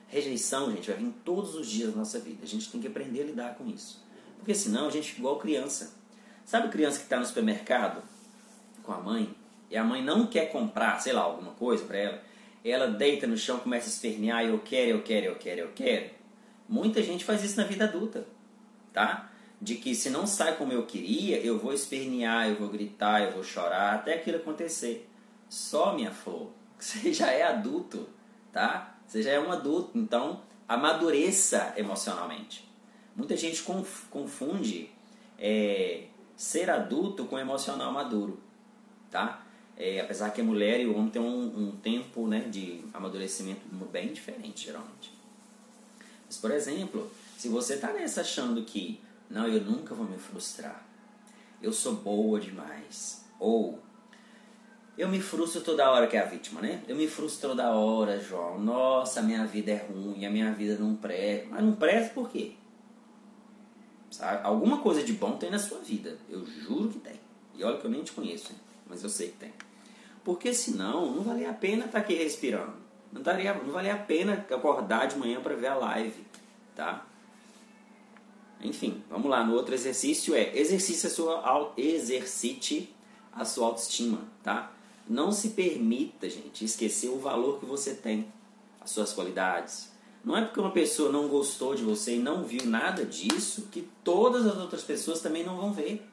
Rejeição, 0.09 0.71
gente, 0.71 0.91
vai 0.91 0.99
vir 0.99 1.13
todos 1.25 1.55
os 1.55 1.69
dias 1.69 1.91
da 1.91 1.99
nossa 1.99 2.19
vida. 2.19 2.43
A 2.43 2.47
gente 2.47 2.71
tem 2.71 2.81
que 2.81 2.87
aprender 2.87 3.23
a 3.23 3.25
lidar 3.27 3.55
com 3.55 3.67
isso. 3.69 4.03
Porque 4.39 4.55
senão 4.55 4.87
a 4.87 4.91
gente 4.91 5.09
fica 5.09 5.21
igual 5.21 5.39
criança. 5.39 5.95
Sabe 6.45 6.69
criança 6.69 6.99
que 6.99 7.05
está 7.05 7.19
no 7.19 7.27
supermercado 7.27 8.03
com 8.83 8.93
a 8.93 8.99
mãe 8.99 9.35
e 9.71 9.77
a 9.77 9.85
mãe 9.85 10.03
não 10.03 10.27
quer 10.27 10.51
comprar, 10.51 11.01
sei 11.01 11.13
lá, 11.13 11.23
alguma 11.23 11.53
coisa 11.53 11.85
para 11.85 11.99
ela? 11.99 12.23
Ela 12.65 12.87
deita 12.87 13.27
no 13.27 13.37
chão, 13.37 13.59
começa 13.59 13.87
a 13.87 13.91
espernear, 13.91 14.45
eu 14.45 14.59
quero, 14.59 14.91
eu 14.91 15.03
quero, 15.03 15.27
eu 15.27 15.37
quero, 15.37 15.61
eu 15.61 15.73
quero. 15.75 16.11
Muita 16.69 17.03
gente 17.03 17.25
faz 17.25 17.45
isso 17.45 17.57
na 17.57 17.65
vida 17.65 17.85
adulta, 17.85 18.27
tá? 18.93 19.31
De 19.61 19.77
que 19.77 19.95
se 19.95 20.11
não 20.11 20.27
sai 20.27 20.57
como 20.57 20.73
eu 20.73 20.87
queria, 20.87 21.39
eu 21.39 21.59
vou 21.59 21.73
espernear, 21.73 22.49
eu 22.49 22.57
vou 22.57 22.69
gritar, 22.69 23.23
eu 23.23 23.33
vou 23.33 23.45
chorar, 23.45 23.95
até 23.95 24.15
aquilo 24.15 24.39
acontecer. 24.39 25.09
Só, 25.49 25.95
minha 25.95 26.11
flor, 26.11 26.51
você 26.79 27.13
já 27.13 27.31
é 27.31 27.43
adulto, 27.43 28.09
tá? 28.53 28.97
Você 29.07 29.23
já 29.23 29.33
é 29.33 29.41
um 29.41 29.53
adulto, 29.53 29.99
então 29.99 30.41
amadureça 30.69 31.75
emocionalmente. 31.77 32.69
Muita 33.15 33.37
gente 33.37 33.63
confunde 34.11 34.91
é, 35.39 36.05
ser 36.37 36.69
adulto 36.71 37.27
com 37.27 37.39
emocional 37.39 37.93
maduro, 37.93 38.41
tá? 39.11 39.45
É, 39.77 40.01
apesar 40.01 40.31
que 40.31 40.41
a 40.41 40.45
mulher 40.45 40.81
e 40.81 40.87
o 40.87 40.97
homem 40.97 41.11
têm 41.11 41.23
um, 41.23 41.69
um 41.69 41.77
tempo 41.77 42.27
né, 42.27 42.41
de 42.41 42.85
amadurecimento 42.93 43.61
bem 43.91 44.13
diferente, 44.13 44.67
geralmente. 44.67 45.14
Mas, 46.35 46.39
por 46.39 46.51
exemplo, 46.51 47.11
se 47.37 47.49
você 47.49 47.75
está 47.75 47.93
nessa 47.93 48.23
achando 48.23 48.65
que 48.65 49.01
não, 49.31 49.47
eu 49.47 49.61
nunca 49.61 49.95
vou 49.95 50.05
me 50.05 50.19
frustrar, 50.19 50.85
eu 51.63 51.73
sou 51.73 51.95
boa 51.95 52.41
demais, 52.41 53.25
ou 53.39 53.79
eu 54.99 55.09
me 55.09 55.21
frustro 55.21 55.61
toda 55.61 55.89
hora 55.89 56.09
que 56.09 56.17
é 56.17 56.21
a 56.21 56.25
vítima, 56.25 56.61
né? 56.61 56.83
Eu 56.89 56.97
me 56.97 57.07
frustro 57.07 57.51
toda 57.51 57.71
hora, 57.71 58.21
João. 58.21 58.59
Nossa, 58.59 59.23
minha 59.23 59.47
vida 59.47 59.71
é 59.71 59.77
ruim, 59.77 60.27
a 60.27 60.31
minha 60.31 60.53
vida 60.53 60.77
não 60.77 60.97
presta. 60.97 61.47
Mas 61.51 61.63
não 61.63 61.75
presta 61.75 62.13
por 62.13 62.29
quê? 62.29 62.55
Sabe? 64.11 64.45
Alguma 64.45 64.79
coisa 64.79 65.03
de 65.05 65.13
bom 65.13 65.37
tem 65.37 65.51
na 65.51 65.59
sua 65.59 65.79
vida. 65.79 66.19
Eu 66.29 66.45
juro 66.45 66.89
que 66.89 66.99
tem. 66.99 67.21
E 67.55 67.63
olha 67.63 67.79
que 67.79 67.85
eu 67.85 67.91
nem 67.91 68.03
te 68.03 68.13
conheço, 68.13 68.53
hein? 68.53 68.59
mas 68.89 69.03
eu 69.05 69.09
sei 69.09 69.29
que 69.29 69.39
tem. 69.39 69.53
Porque 70.25 70.53
senão 70.53 71.15
não 71.15 71.23
valia 71.23 71.51
a 71.51 71.55
pena 71.55 71.87
estar 71.87 71.93
tá 71.93 71.99
aqui 71.99 72.15
respirando. 72.15 72.84
Não, 73.15 73.23
daria, 73.23 73.55
não 73.55 73.71
valia 73.71 73.95
a 73.95 73.99
pena 73.99 74.45
acordar 74.51 75.07
de 75.07 75.17
manhã 75.17 75.41
para 75.41 75.55
ver 75.55 75.69
a 75.69 75.77
live, 75.77 76.27
tá? 76.75 77.07
Enfim, 78.61 79.05
vamos 79.09 79.31
lá. 79.31 79.45
No 79.45 79.55
outro 79.55 79.73
exercício 79.73 80.35
é 80.35 80.59
exercite 80.59 81.07
a 81.07 81.11
sua, 81.11 81.73
exercite 81.77 82.93
a 83.33 83.45
sua 83.45 83.69
autoestima, 83.69 84.21
tá? 84.43 84.73
Não 85.09 85.31
se 85.31 85.51
permita, 85.51 86.29
gente, 86.29 86.65
esquecer 86.65 87.09
o 87.09 87.21
valor 87.21 87.61
que 87.61 87.67
você 87.67 87.95
tem, 87.95 88.27
as 88.81 88.91
suas 88.91 89.13
qualidades. 89.13 89.93
Não 90.25 90.37
é 90.37 90.45
porque 90.45 90.59
uma 90.59 90.73
pessoa 90.73 91.13
não 91.13 91.29
gostou 91.29 91.75
de 91.77 91.85
você 91.85 92.17
e 92.17 92.19
não 92.19 92.43
viu 92.43 92.65
nada 92.65 93.05
disso 93.05 93.69
que 93.71 93.87
todas 94.03 94.45
as 94.45 94.57
outras 94.57 94.83
pessoas 94.83 95.21
também 95.21 95.45
não 95.45 95.57
vão 95.57 95.73
ver. 95.73 96.05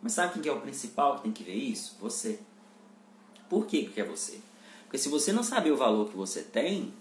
Mas 0.00 0.12
sabe 0.12 0.40
quem 0.40 0.50
é 0.50 0.54
o 0.54 0.60
principal 0.60 1.16
que 1.16 1.24
tem 1.24 1.32
que 1.32 1.42
ver 1.42 1.56
isso? 1.56 1.98
Você. 2.00 2.40
Por 3.48 3.66
que, 3.66 3.84
que 3.86 4.00
é 4.00 4.04
você? 4.04 4.40
Porque 4.90 4.98
se 4.98 5.08
você 5.08 5.32
não 5.32 5.44
saber 5.44 5.70
o 5.70 5.76
valor 5.76 6.10
que 6.10 6.16
você 6.16 6.42
tem, 6.42 6.92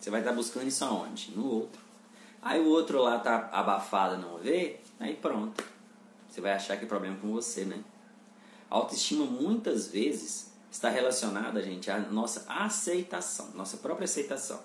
você 0.00 0.08
vai 0.08 0.20
estar 0.22 0.32
buscando 0.32 0.66
isso 0.66 0.82
aonde? 0.82 1.30
No 1.36 1.46
outro. 1.46 1.78
Aí 2.40 2.58
o 2.58 2.70
outro 2.70 3.02
lá 3.02 3.18
tá 3.18 3.50
abafado, 3.52 4.16
não 4.16 4.38
vê, 4.38 4.80
aí 4.98 5.14
pronto. 5.14 5.62
Você 6.26 6.40
vai 6.40 6.54
achar 6.54 6.74
que 6.78 6.86
é 6.86 6.88
problema 6.88 7.18
com 7.18 7.30
você, 7.30 7.66
né? 7.66 7.84
A 8.70 8.76
autoestima 8.76 9.26
muitas 9.26 9.88
vezes 9.88 10.52
está 10.70 10.88
relacionada, 10.88 11.62
gente, 11.62 11.90
à 11.90 11.98
nossa 11.98 12.46
aceitação, 12.48 13.50
nossa 13.54 13.76
própria 13.76 14.06
aceitação. 14.06 14.62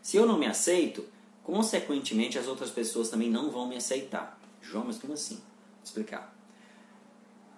Se 0.00 0.16
eu 0.16 0.24
não 0.24 0.38
me 0.38 0.46
aceito, 0.46 1.04
consequentemente 1.42 2.38
as 2.38 2.48
outras 2.48 2.70
pessoas 2.70 3.10
também 3.10 3.28
não 3.28 3.50
vão 3.50 3.68
me 3.68 3.76
aceitar. 3.76 4.40
João, 4.62 4.86
mas 4.86 4.96
como 4.96 5.12
assim? 5.12 5.34
Vou 5.34 5.84
explicar. 5.84 6.34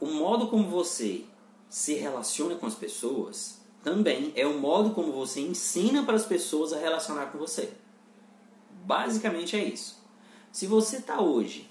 O 0.01 0.07
modo 0.07 0.49
como 0.49 0.69
você 0.69 1.25
se 1.71 1.95
relaciona 1.95 2.57
com 2.57 2.67
as 2.67 2.75
pessoas 2.75 3.56
também 3.87 4.33
é 4.35 4.45
o 4.45 4.59
modo 4.59 4.91
como 4.91 5.13
você 5.13 5.41
ensina 5.41 6.03
para 6.03 6.17
as 6.17 6.27
pessoas 6.27 6.73
a 6.73 6.77
relacionar 6.77 7.27
com 7.27 7.39
você. 7.39 7.73
Basicamente 8.85 9.55
é 9.55 9.63
isso. 9.63 10.03
Se 10.51 10.67
você 10.67 10.97
está 10.97 11.21
hoje 11.21 11.71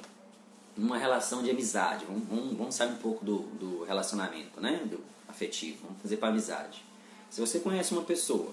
numa 0.78 0.98
relação 0.98 1.44
de 1.44 1.50
amizade, 1.50 2.06
vamos, 2.06 2.26
vamos, 2.26 2.58
vamos 2.58 2.76
sair 2.76 2.92
um 2.92 2.96
pouco 2.96 3.26
do, 3.26 3.40
do 3.40 3.84
relacionamento, 3.84 4.62
né? 4.62 4.78
Do 4.86 5.02
afetivo, 5.28 5.88
vamos 5.88 6.02
fazer 6.02 6.16
para 6.16 6.30
amizade. 6.30 6.86
Se 7.30 7.42
você 7.42 7.60
conhece 7.60 7.92
uma 7.92 8.04
pessoa 8.04 8.50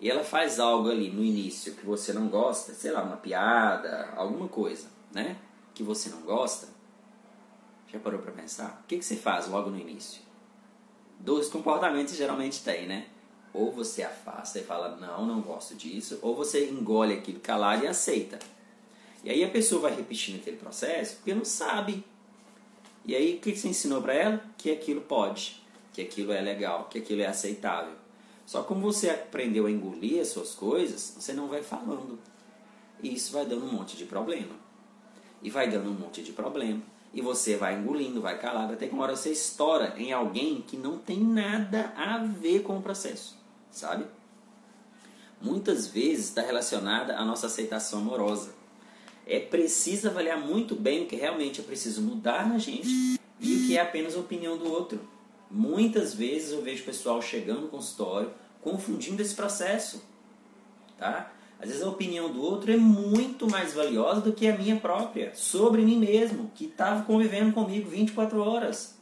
e 0.00 0.10
ela 0.10 0.24
faz 0.24 0.58
algo 0.58 0.90
ali 0.90 1.12
no 1.12 1.22
início 1.22 1.74
que 1.74 1.86
você 1.86 2.12
não 2.12 2.26
gosta, 2.26 2.74
sei 2.74 2.90
lá, 2.90 3.04
uma 3.04 3.18
piada, 3.18 4.12
alguma 4.16 4.48
coisa, 4.48 4.88
né? 5.12 5.36
Que 5.74 5.84
você 5.84 6.08
não 6.08 6.22
gosta, 6.22 6.66
já 7.86 8.00
parou 8.00 8.20
para 8.20 8.32
pensar? 8.32 8.80
O 8.82 8.88
que, 8.88 8.98
que 8.98 9.04
você 9.04 9.14
faz 9.14 9.46
logo 9.46 9.70
no 9.70 9.78
início? 9.78 10.28
Dois 11.20 11.48
comportamentos 11.48 12.16
geralmente 12.16 12.62
tem, 12.62 12.86
né? 12.86 13.06
Ou 13.52 13.70
você 13.70 14.02
afasta 14.02 14.58
e 14.58 14.64
fala, 14.64 14.96
não, 14.96 15.26
não 15.26 15.42
gosto 15.42 15.74
disso, 15.74 16.18
ou 16.22 16.34
você 16.34 16.70
engole 16.70 17.12
aquilo 17.12 17.40
calado 17.40 17.84
e 17.84 17.86
aceita. 17.88 18.38
E 19.22 19.28
aí 19.28 19.44
a 19.44 19.50
pessoa 19.50 19.82
vai 19.82 19.94
repetindo 19.94 20.36
aquele 20.36 20.56
processo 20.56 21.16
porque 21.16 21.34
não 21.34 21.44
sabe. 21.44 22.02
E 23.04 23.14
aí 23.14 23.36
o 23.36 23.40
que 23.40 23.54
você 23.54 23.68
ensinou 23.68 24.00
para 24.00 24.14
ela? 24.14 24.44
Que 24.56 24.70
aquilo 24.70 25.02
pode, 25.02 25.62
que 25.92 26.00
aquilo 26.00 26.32
é 26.32 26.40
legal, 26.40 26.88
que 26.90 26.98
aquilo 26.98 27.20
é 27.20 27.26
aceitável. 27.26 27.92
Só 28.46 28.62
como 28.62 28.80
você 28.80 29.10
aprendeu 29.10 29.66
a 29.66 29.70
engolir 29.70 30.22
as 30.22 30.28
suas 30.28 30.54
coisas, 30.54 31.14
você 31.18 31.34
não 31.34 31.48
vai 31.48 31.62
falando. 31.62 32.18
E 33.02 33.14
isso 33.14 33.32
vai 33.32 33.44
dando 33.44 33.66
um 33.66 33.72
monte 33.72 33.96
de 33.96 34.06
problema. 34.06 34.54
E 35.42 35.50
vai 35.50 35.68
dando 35.68 35.90
um 35.90 35.94
monte 35.94 36.22
de 36.22 36.32
problema. 36.32 36.82
E 37.12 37.20
você 37.20 37.56
vai 37.56 37.76
engolindo, 37.76 38.20
vai 38.20 38.38
calado, 38.38 38.72
até 38.72 38.86
que 38.86 38.94
uma 38.94 39.02
hora 39.02 39.16
você 39.16 39.30
estoura 39.30 39.94
em 39.96 40.12
alguém 40.12 40.62
que 40.62 40.76
não 40.76 40.96
tem 40.98 41.18
nada 41.18 41.92
a 41.96 42.18
ver 42.18 42.62
com 42.62 42.78
o 42.78 42.82
processo, 42.82 43.36
sabe? 43.70 44.04
Muitas 45.40 45.88
vezes 45.88 46.26
está 46.26 46.42
relacionada 46.42 47.16
à 47.16 47.24
nossa 47.24 47.46
aceitação 47.46 48.00
amorosa 48.00 48.60
é 49.30 49.38
preciso 49.38 50.08
avaliar 50.08 50.38
muito 50.40 50.74
bem 50.74 51.04
o 51.04 51.06
que 51.06 51.14
realmente 51.14 51.60
é 51.60 51.62
preciso 51.62 52.02
mudar 52.02 52.48
na 52.48 52.58
gente 52.58 52.88
e 53.38 53.54
o 53.54 53.66
que 53.66 53.76
é 53.76 53.80
apenas 53.80 54.16
a 54.16 54.18
opinião 54.18 54.58
do 54.58 54.68
outro. 54.68 55.00
Muitas 55.48 56.12
vezes 56.12 56.50
eu 56.50 56.62
vejo 56.62 56.84
pessoal 56.84 57.22
chegando 57.22 57.62
no 57.62 57.68
consultório 57.68 58.32
confundindo 58.60 59.22
esse 59.22 59.34
processo, 59.34 60.02
tá? 60.98 61.32
Às 61.60 61.68
vezes 61.68 61.82
a 61.82 61.88
opinião 61.88 62.32
do 62.32 62.42
outro 62.42 62.72
é 62.72 62.76
muito 62.76 63.48
mais 63.48 63.74
valiosa 63.74 64.20
do 64.20 64.32
que 64.32 64.48
a 64.48 64.56
minha 64.56 64.76
própria, 64.76 65.34
sobre 65.34 65.82
mim 65.82 65.98
mesmo, 65.98 66.50
que 66.54 66.64
estava 66.64 67.04
convivendo 67.04 67.52
comigo 67.52 67.90
24 67.90 68.40
horas. 68.40 68.94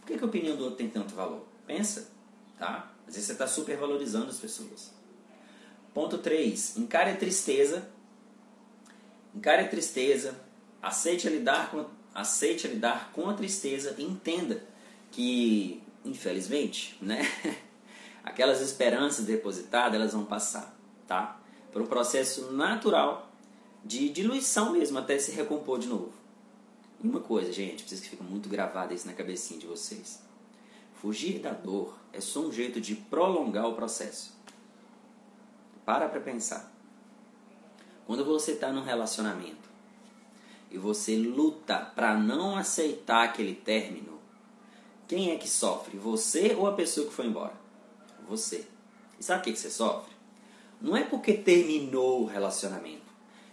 Por 0.00 0.08
que, 0.08 0.18
que 0.18 0.24
a 0.24 0.26
opinião 0.26 0.56
do 0.56 0.64
outro 0.64 0.76
tem 0.76 0.88
tanto 0.88 1.14
valor? 1.14 1.46
Pensa, 1.66 2.10
tá? 2.58 2.92
Às 3.06 3.14
vezes 3.14 3.26
você 3.26 3.32
está 3.32 3.46
supervalorizando 3.46 4.28
as 4.28 4.38
pessoas. 4.38 4.92
Ponto 5.94 6.18
3. 6.18 6.76
Encare 6.76 7.12
a 7.12 7.16
tristeza 7.16 7.88
Encare 9.34 9.62
a 9.62 9.68
tristeza, 9.68 10.36
aceite 10.80 11.28
lidar 11.28 11.70
com, 11.70 11.84
aceite 12.14 12.68
lidar 12.68 13.10
com 13.12 13.28
a 13.28 13.34
tristeza 13.34 13.96
entenda 13.98 14.62
que, 15.10 15.82
infelizmente, 16.04 16.96
né, 17.02 17.20
aquelas 18.22 18.60
esperanças 18.60 19.24
depositadas 19.24 19.94
elas 19.94 20.12
vão 20.12 20.24
passar, 20.24 20.72
tá? 21.08 21.40
Por 21.74 21.82
um 21.82 21.86
processo 21.86 22.52
natural 22.52 23.28
de 23.84 24.08
diluição 24.08 24.72
mesmo 24.72 24.96
até 24.96 25.18
se 25.18 25.32
recompor 25.32 25.80
de 25.80 25.88
novo. 25.88 26.12
E 27.02 27.08
uma 27.08 27.18
coisa, 27.18 27.52
gente, 27.52 27.82
preciso 27.82 28.02
que 28.02 28.10
fique 28.10 28.22
muito 28.22 28.48
gravado 28.48 28.94
isso 28.94 29.08
na 29.08 29.12
cabecinha 29.12 29.58
de 29.58 29.66
vocês. 29.66 30.22
Fugir 30.94 31.40
da 31.40 31.50
dor 31.50 31.98
é 32.12 32.20
só 32.20 32.40
um 32.42 32.52
jeito 32.52 32.80
de 32.80 32.94
prolongar 32.94 33.68
o 33.68 33.74
processo. 33.74 34.32
Para 35.84 36.08
para 36.08 36.20
pensar. 36.20 36.72
Quando 38.06 38.24
você 38.24 38.52
está 38.52 38.72
num 38.72 38.84
relacionamento 38.84 39.68
e 40.70 40.78
você 40.78 41.16
luta 41.16 41.76
para 41.78 42.16
não 42.16 42.56
aceitar 42.56 43.24
aquele 43.24 43.56
término, 43.56 44.14
Quem 45.08 45.32
é 45.32 45.36
que 45.36 45.48
sofre? 45.48 45.98
Você 45.98 46.54
ou 46.54 46.68
a 46.68 46.72
pessoa 46.72 47.06
que 47.08 47.12
foi 47.12 47.26
embora? 47.26 47.52
Você. 48.28 48.66
E 49.18 49.24
sabe 49.24 49.40
o 49.40 49.44
que, 49.44 49.52
que 49.52 49.58
você 49.58 49.70
sofre? 49.70 50.13
Não 50.84 50.94
é 50.94 51.02
porque 51.02 51.32
terminou 51.32 52.20
o 52.20 52.26
relacionamento. 52.26 53.00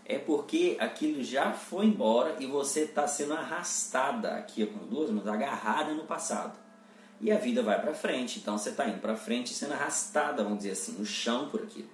É 0.03 0.19
porque 0.19 0.75
aquilo 0.77 1.23
já 1.23 1.53
foi 1.53 1.85
embora 1.85 2.35
e 2.41 2.45
você 2.45 2.81
está 2.81 3.07
sendo 3.07 3.31
arrastada 3.31 4.35
aqui 4.35 4.65
com 4.65 4.85
duas 4.85 5.09
mãos, 5.09 5.25
agarrada 5.25 5.93
no 5.93 6.03
passado. 6.03 6.59
E 7.21 7.31
a 7.31 7.37
vida 7.37 7.63
vai 7.63 7.79
para 7.79 7.93
frente. 7.93 8.39
Então 8.39 8.57
você 8.57 8.71
está 8.71 8.85
indo 8.85 8.99
para 8.99 9.15
frente 9.15 9.53
sendo 9.53 9.71
arrastada, 9.71 10.43
vamos 10.43 10.57
dizer 10.57 10.71
assim, 10.71 10.91
no 10.91 11.05
chão 11.05 11.47
por 11.47 11.63
aquilo. 11.63 11.87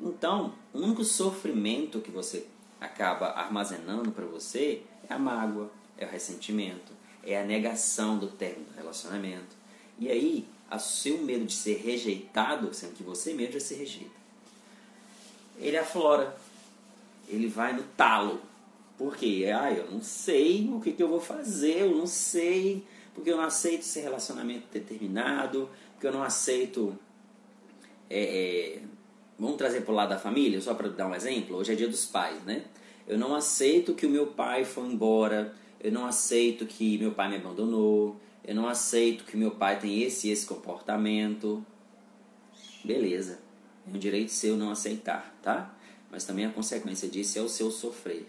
Então, 0.00 0.54
o 0.72 0.78
único 0.78 1.04
sofrimento 1.04 2.00
que 2.00 2.10
você 2.10 2.46
acaba 2.80 3.26
armazenando 3.26 4.10
para 4.10 4.24
você 4.24 4.84
é 5.06 5.12
a 5.12 5.18
mágoa, 5.18 5.70
é 5.98 6.06
o 6.06 6.08
ressentimento, 6.08 6.92
é 7.22 7.38
a 7.38 7.44
negação 7.44 8.16
do 8.16 8.28
término 8.28 8.64
do 8.70 8.74
relacionamento. 8.74 9.54
E 9.98 10.10
aí, 10.10 10.48
o 10.74 10.78
seu 10.78 11.18
medo 11.18 11.44
de 11.44 11.52
ser 11.52 11.76
rejeitado, 11.76 12.72
sendo 12.72 12.94
que 12.94 13.02
você 13.02 13.34
mesmo 13.34 13.52
já 13.52 13.60
se 13.60 13.74
rejeita, 13.74 14.21
ele 15.58 15.76
aflora, 15.76 16.34
ele 17.28 17.48
vai 17.48 17.72
no 17.72 17.82
talo. 17.96 18.40
Por 18.96 19.16
quê? 19.16 19.50
Ah, 19.54 19.72
eu 19.72 19.90
não 19.90 20.02
sei 20.02 20.68
o 20.70 20.80
que, 20.80 20.92
que 20.92 21.02
eu 21.02 21.08
vou 21.08 21.20
fazer, 21.20 21.80
eu 21.80 21.96
não 21.96 22.06
sei, 22.06 22.84
porque 23.14 23.30
eu 23.30 23.36
não 23.36 23.44
aceito 23.44 23.80
esse 23.80 24.00
relacionamento 24.00 24.66
determinado, 24.72 25.68
porque 25.92 26.06
eu 26.06 26.12
não 26.12 26.22
aceito. 26.22 26.96
É, 28.08 28.76
é, 28.76 28.82
vamos 29.38 29.56
trazer 29.56 29.80
para 29.80 29.92
o 29.92 29.94
lado 29.94 30.10
da 30.10 30.18
família, 30.18 30.60
só 30.60 30.74
para 30.74 30.88
dar 30.88 31.08
um 31.08 31.14
exemplo. 31.14 31.56
Hoje 31.56 31.72
é 31.72 31.74
dia 31.74 31.88
dos 31.88 32.04
pais, 32.04 32.42
né? 32.44 32.64
Eu 33.06 33.18
não 33.18 33.34
aceito 33.34 33.94
que 33.94 34.06
o 34.06 34.10
meu 34.10 34.28
pai 34.28 34.64
foi 34.64 34.86
embora, 34.86 35.54
eu 35.80 35.90
não 35.90 36.06
aceito 36.06 36.64
que 36.66 36.96
meu 36.98 37.12
pai 37.12 37.28
me 37.28 37.36
abandonou, 37.36 38.16
eu 38.44 38.54
não 38.54 38.68
aceito 38.68 39.24
que 39.24 39.36
meu 39.36 39.52
pai 39.52 39.78
tem 39.78 40.02
esse 40.02 40.28
e 40.28 40.30
esse 40.30 40.46
comportamento. 40.46 41.64
Beleza, 42.84 43.38
é 43.86 43.96
um 43.96 43.98
direito 43.98 44.30
seu 44.30 44.56
não 44.56 44.70
aceitar, 44.70 45.34
tá? 45.42 45.74
Mas 46.10 46.24
também 46.24 46.44
a 46.44 46.50
consequência 46.50 47.08
disso 47.08 47.38
é 47.38 47.42
o 47.42 47.48
seu 47.48 47.70
sofrer. 47.70 48.26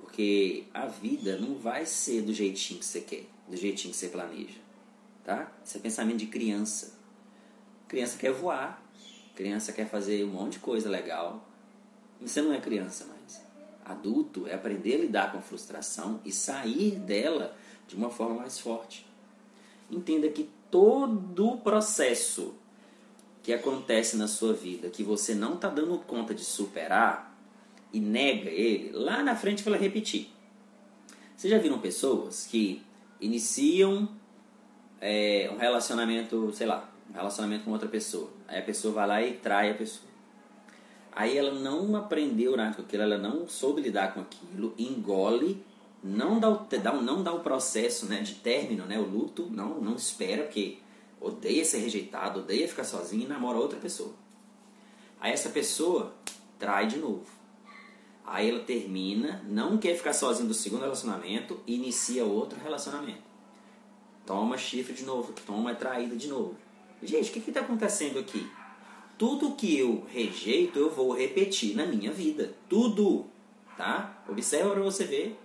Porque 0.00 0.64
a 0.72 0.86
vida 0.86 1.38
não 1.38 1.54
vai 1.56 1.86
ser 1.86 2.22
do 2.22 2.32
jeitinho 2.32 2.78
que 2.78 2.86
você 2.86 3.00
quer, 3.00 3.24
do 3.48 3.56
jeitinho 3.56 3.92
que 3.92 3.98
você 3.98 4.08
planeja, 4.08 4.58
tá? 5.24 5.50
Isso 5.64 5.76
é 5.76 5.80
pensamento 5.80 6.18
de 6.18 6.26
criança. 6.26 6.98
Criança 7.88 8.16
quer 8.18 8.32
voar, 8.32 8.82
criança 9.34 9.72
quer 9.72 9.88
fazer 9.88 10.24
um 10.24 10.28
monte 10.28 10.52
de 10.52 10.58
coisa 10.60 10.88
legal. 10.88 11.46
Você 12.20 12.40
não 12.40 12.52
é 12.52 12.60
criança 12.60 13.06
mais. 13.06 13.42
Adulto 13.84 14.46
é 14.46 14.54
aprender 14.54 14.94
a 14.94 14.98
lidar 14.98 15.32
com 15.32 15.38
a 15.38 15.42
frustração 15.42 16.20
e 16.24 16.30
sair 16.30 16.92
dela 17.00 17.56
de 17.88 17.96
uma 17.96 18.10
forma 18.10 18.36
mais 18.36 18.58
forte. 18.58 19.04
Entenda 19.90 20.28
que 20.28 20.48
todo 20.70 21.48
o 21.48 21.58
processo 21.58 22.54
que 23.42 23.52
acontece 23.52 24.16
na 24.16 24.28
sua 24.28 24.52
vida 24.52 24.88
que 24.88 25.02
você 25.02 25.34
não 25.34 25.54
está 25.54 25.68
dando 25.68 25.98
conta 25.98 26.34
de 26.34 26.44
superar 26.44 27.36
e 27.92 28.00
nega 28.00 28.48
ele, 28.48 28.90
lá 28.92 29.22
na 29.22 29.34
frente 29.34 29.62
vai 29.62 29.78
repetir. 29.78 30.30
Vocês 31.36 31.52
já 31.52 31.58
viram 31.58 31.78
pessoas 31.78 32.46
que 32.46 32.82
iniciam 33.20 34.08
é, 35.00 35.50
um 35.52 35.58
relacionamento, 35.58 36.52
sei 36.54 36.66
lá, 36.66 36.88
um 37.10 37.14
relacionamento 37.14 37.64
com 37.64 37.72
outra 37.72 37.88
pessoa. 37.88 38.30
Aí 38.46 38.60
a 38.60 38.62
pessoa 38.62 38.94
vai 38.94 39.06
lá 39.06 39.22
e 39.22 39.32
trai 39.34 39.70
a 39.70 39.74
pessoa. 39.74 40.10
Aí 41.10 41.36
ela 41.36 41.52
não 41.52 41.94
aprendeu 41.96 42.56
nada 42.56 42.74
com 42.74 42.82
aquilo, 42.82 43.02
ela 43.02 43.18
não 43.18 43.46
soube 43.46 43.82
lidar 43.82 44.14
com 44.14 44.20
aquilo, 44.20 44.72
engole, 44.78 45.62
não 46.02 46.40
dá 46.40 46.48
o, 46.48 46.66
não 47.02 47.22
dá 47.22 47.32
o 47.32 47.40
processo 47.40 48.06
né, 48.06 48.20
de 48.22 48.36
término, 48.36 48.86
né, 48.86 48.98
o 48.98 49.02
luto, 49.02 49.46
não, 49.50 49.80
não 49.80 49.94
espera, 49.94 50.44
porque 50.44 50.78
odeia 51.22 51.64
ser 51.64 51.78
rejeitado, 51.78 52.40
odeia 52.40 52.68
ficar 52.68 52.84
sozinho 52.84 53.24
e 53.24 53.28
namora 53.28 53.58
outra 53.58 53.78
pessoa. 53.78 54.14
Aí 55.20 55.32
essa 55.32 55.50
pessoa 55.50 56.12
trai 56.58 56.86
de 56.86 56.98
novo. 56.98 57.26
Aí 58.24 58.48
ela 58.48 58.60
termina, 58.60 59.42
não 59.48 59.78
quer 59.78 59.96
ficar 59.96 60.12
sozinha 60.12 60.48
do 60.48 60.54
segundo 60.54 60.82
relacionamento 60.82 61.60
e 61.66 61.74
inicia 61.74 62.24
outro 62.24 62.58
relacionamento. 62.60 63.22
Toma 64.24 64.56
chifre 64.56 64.94
de 64.94 65.04
novo, 65.04 65.32
toma 65.46 65.74
traída 65.74 66.16
de 66.16 66.28
novo. 66.28 66.56
Gente, 67.02 67.30
o 67.30 67.32
que 67.32 67.50
está 67.50 67.60
acontecendo 67.60 68.18
aqui? 68.18 68.48
Tudo 69.18 69.54
que 69.54 69.76
eu 69.76 70.04
rejeito, 70.08 70.78
eu 70.78 70.90
vou 70.90 71.12
repetir 71.12 71.76
na 71.76 71.84
minha 71.84 72.12
vida. 72.12 72.54
Tudo. 72.68 73.26
Tá? 73.76 74.22
Observa 74.28 74.70
para 74.70 74.82
você 74.82 75.04
ver. 75.04 75.38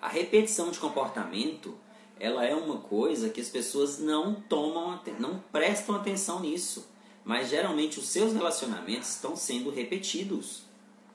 A 0.00 0.08
repetição 0.08 0.70
de 0.70 0.78
comportamento, 0.78 1.74
ela 2.18 2.44
é 2.44 2.54
uma 2.54 2.78
coisa 2.78 3.28
que 3.28 3.40
as 3.40 3.48
pessoas 3.48 3.98
não 3.98 4.34
tomam, 4.34 5.00
não 5.18 5.38
prestam 5.52 5.94
atenção 5.94 6.40
nisso. 6.40 6.86
Mas 7.24 7.48
geralmente 7.48 7.98
os 7.98 8.08
seus 8.08 8.32
relacionamentos 8.32 9.10
estão 9.10 9.34
sendo 9.34 9.70
repetidos. 9.70 10.64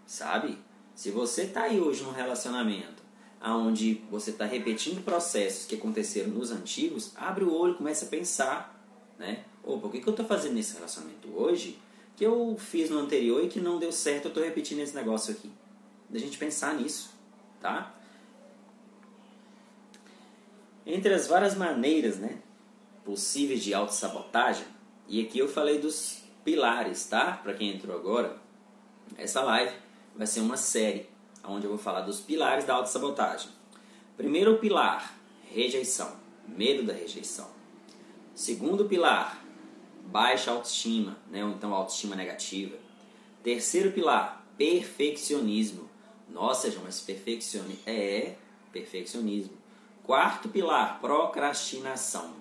Sabe? 0.05 0.57
Se 0.95 1.11
você 1.11 1.43
está 1.43 1.63
aí 1.63 1.79
hoje 1.79 2.03
num 2.03 2.11
relacionamento 2.11 2.99
onde 3.41 4.01
você 4.11 4.31
está 4.31 4.45
repetindo 4.45 5.03
processos 5.03 5.65
que 5.65 5.75
aconteceram 5.75 6.29
nos 6.29 6.51
antigos, 6.51 7.11
abre 7.15 7.43
o 7.43 7.53
olho, 7.53 7.75
começa 7.75 8.05
a 8.05 8.09
pensar, 8.09 8.83
né? 9.17 9.45
Opa, 9.63 9.87
o 9.87 9.89
que, 9.89 10.01
que 10.01 10.07
eu 10.07 10.11
estou 10.11 10.25
fazendo 10.25 10.55
nesse 10.55 10.73
relacionamento 10.73 11.29
hoje 11.33 11.79
que 12.17 12.25
eu 12.25 12.57
fiz 12.59 12.89
no 12.89 12.99
anterior 12.99 13.41
e 13.45 13.47
que 13.47 13.61
não 13.61 13.79
deu 13.79 13.93
certo, 13.93 14.25
eu 14.25 14.29
estou 14.29 14.43
repetindo 14.43 14.79
esse 14.79 14.93
negócio 14.93 15.31
aqui. 15.31 15.49
Da 16.09 16.19
gente 16.19 16.37
pensar 16.37 16.73
nisso, 16.73 17.11
tá? 17.61 17.95
Entre 20.91 21.13
as 21.13 21.27
várias 21.27 21.53
maneiras, 21.53 22.17
né, 22.17 22.39
possíveis 23.05 23.63
de 23.63 23.75
autossabotagem, 23.75 24.65
e 25.07 25.21
aqui 25.21 25.37
eu 25.37 25.47
falei 25.47 25.77
dos 25.77 26.23
pilares, 26.43 27.05
tá? 27.05 27.33
Para 27.43 27.53
quem 27.53 27.75
entrou 27.75 27.95
agora, 27.95 28.37
essa 29.15 29.43
live 29.43 29.71
vai 30.15 30.25
ser 30.25 30.39
uma 30.39 30.57
série 30.57 31.07
onde 31.43 31.65
eu 31.65 31.69
vou 31.69 31.77
falar 31.77 32.01
dos 32.01 32.19
pilares 32.19 32.65
da 32.65 32.73
autossabotagem. 32.73 33.51
Primeiro 34.17 34.57
pilar, 34.57 35.15
rejeição, 35.53 36.11
medo 36.47 36.81
da 36.81 36.93
rejeição. 36.93 37.47
Segundo 38.33 38.85
pilar, 38.85 39.45
baixa 40.07 40.49
autoestima, 40.49 41.19
né? 41.29 41.45
ou 41.45 41.51
então 41.51 41.71
autoestima 41.71 42.15
negativa. 42.15 42.75
Terceiro 43.43 43.91
pilar, 43.91 44.43
perfeccionismo. 44.57 45.87
Nossa, 46.27 46.71
João, 46.71 46.85
mas 46.85 46.99
perfeccionismo. 46.99 47.77
É, 47.85 48.33
perfeccionismo. 48.71 49.58
Quarto 50.09 50.49
pilar, 50.49 50.99
procrastinação. 50.99 52.33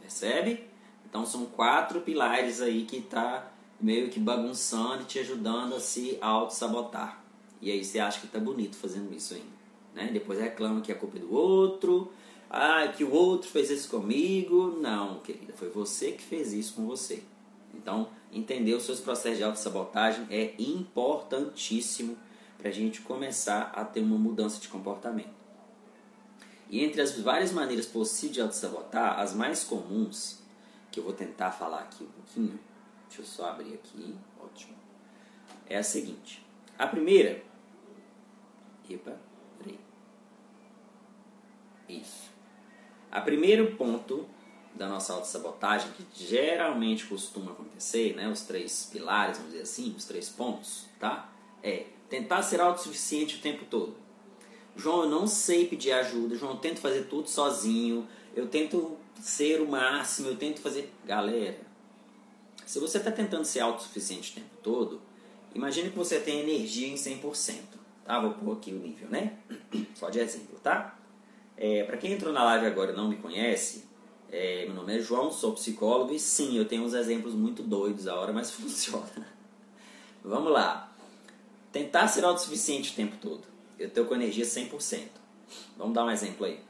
Percebe? 0.00 0.64
Então 1.04 1.26
são 1.26 1.44
quatro 1.44 2.00
pilares 2.00 2.62
aí 2.62 2.86
que 2.86 3.02
tá 3.02 3.52
meio 3.78 4.08
que 4.08 4.18
bagunçando 4.18 5.02
e 5.02 5.04
te 5.04 5.18
ajudando 5.18 5.74
a 5.74 5.80
se 5.80 6.16
auto-sabotar. 6.18 7.22
E 7.60 7.70
aí 7.70 7.84
você 7.84 7.98
acha 7.98 8.18
que 8.22 8.26
tá 8.26 8.40
bonito 8.40 8.74
fazendo 8.74 9.14
isso 9.14 9.34
ainda. 9.34 9.46
Né? 9.94 10.08
Depois 10.10 10.40
reclama 10.40 10.80
que 10.80 10.90
é 10.90 10.94
culpa 10.94 11.18
do 11.18 11.30
outro, 11.30 12.10
ah, 12.48 12.88
que 12.88 13.04
o 13.04 13.12
outro 13.12 13.50
fez 13.50 13.70
isso 13.70 13.90
comigo. 13.90 14.78
Não, 14.80 15.20
querida, 15.20 15.52
foi 15.52 15.68
você 15.68 16.12
que 16.12 16.22
fez 16.22 16.54
isso 16.54 16.72
com 16.72 16.86
você. 16.86 17.22
Então, 17.74 18.08
entender 18.32 18.72
os 18.72 18.84
seus 18.84 18.98
processos 18.98 19.36
de 19.36 19.44
autossabotagem 19.44 20.26
é 20.30 20.54
importantíssimo 20.58 22.16
para 22.56 22.70
a 22.70 22.72
gente 22.72 23.02
começar 23.02 23.72
a 23.76 23.84
ter 23.84 24.00
uma 24.00 24.16
mudança 24.16 24.58
de 24.58 24.68
comportamento. 24.68 25.36
E 26.68 26.84
entre 26.84 27.00
as 27.00 27.18
várias 27.18 27.52
maneiras 27.52 27.86
possíveis 27.86 28.34
de 28.34 28.40
autossabotar, 28.40 29.18
as 29.18 29.34
mais 29.34 29.64
comuns, 29.64 30.38
que 30.90 31.00
eu 31.00 31.04
vou 31.04 31.12
tentar 31.12 31.50
falar 31.50 31.80
aqui 31.80 32.04
um 32.04 32.08
pouquinho, 32.08 32.58
deixa 33.08 33.22
eu 33.22 33.26
só 33.26 33.50
abrir 33.50 33.74
aqui, 33.74 34.14
ótimo, 34.38 34.76
é 35.66 35.78
a 35.78 35.82
seguinte. 35.82 36.44
A 36.78 36.86
primeira, 36.86 37.42
epa, 38.88 39.16
peraí, 39.58 39.78
isso. 41.88 42.30
A 43.10 43.20
primeiro 43.20 43.74
ponto 43.76 44.28
da 44.74 44.86
nossa 44.86 45.14
autossabotagem, 45.14 45.90
que 45.92 46.06
geralmente 46.14 47.06
costuma 47.06 47.52
acontecer, 47.52 48.14
né, 48.14 48.28
os 48.28 48.42
três 48.42 48.88
pilares, 48.92 49.38
vamos 49.38 49.52
dizer 49.52 49.64
assim, 49.64 49.94
os 49.96 50.04
três 50.04 50.28
pontos, 50.28 50.86
tá? 51.00 51.30
É 51.62 51.86
tentar 52.08 52.42
ser 52.42 52.60
autossuficiente 52.60 53.36
o 53.36 53.40
tempo 53.40 53.64
todo. 53.64 53.96
João, 54.78 55.02
eu 55.02 55.10
não 55.10 55.26
sei 55.26 55.66
pedir 55.66 55.90
ajuda, 55.90 56.36
João, 56.36 56.52
eu 56.52 56.58
tento 56.58 56.78
fazer 56.78 57.08
tudo 57.08 57.28
sozinho, 57.28 58.06
eu 58.34 58.46
tento 58.46 58.96
ser 59.20 59.60
o 59.60 59.68
máximo, 59.68 60.28
eu 60.28 60.36
tento 60.36 60.60
fazer. 60.60 60.92
Galera, 61.04 61.58
se 62.64 62.78
você 62.78 62.98
está 62.98 63.10
tentando 63.10 63.44
ser 63.44 63.58
autossuficiente 63.58 64.30
o 64.30 64.34
tempo 64.36 64.56
todo, 64.62 65.00
imagine 65.52 65.90
que 65.90 65.96
você 65.96 66.20
tem 66.20 66.38
energia 66.38 66.86
em 66.86 66.94
100%. 66.94 67.56
Tá? 68.04 68.20
Vou 68.20 68.30
pôr 68.34 68.52
aqui 68.52 68.72
o 68.72 68.78
nível, 68.78 69.08
né? 69.08 69.38
Só 69.96 70.10
de 70.10 70.20
exemplo, 70.20 70.56
tá? 70.62 70.96
É, 71.56 71.82
para 71.82 71.96
quem 71.96 72.12
entrou 72.12 72.32
na 72.32 72.44
live 72.44 72.66
agora 72.66 72.92
e 72.92 72.96
não 72.96 73.08
me 73.08 73.16
conhece, 73.16 73.84
é, 74.30 74.64
meu 74.66 74.76
nome 74.76 74.96
é 74.96 75.00
João, 75.00 75.32
sou 75.32 75.54
psicólogo 75.54 76.14
e 76.14 76.20
sim, 76.20 76.56
eu 76.56 76.64
tenho 76.64 76.84
uns 76.84 76.94
exemplos 76.94 77.34
muito 77.34 77.64
doidos 77.64 78.06
a 78.06 78.14
hora, 78.14 78.32
mas 78.32 78.48
funciona. 78.52 79.26
Vamos 80.22 80.52
lá. 80.52 80.92
Tentar 81.72 82.06
ser 82.06 82.24
autossuficiente 82.24 82.92
o 82.92 82.94
tempo 82.94 83.16
todo. 83.20 83.57
Eu 83.78 83.88
estou 83.88 84.04
com 84.04 84.14
energia 84.14 84.44
100%. 84.44 85.08
Vamos 85.76 85.94
dar 85.94 86.04
um 86.04 86.10
exemplo 86.10 86.44
aí. 86.46 86.60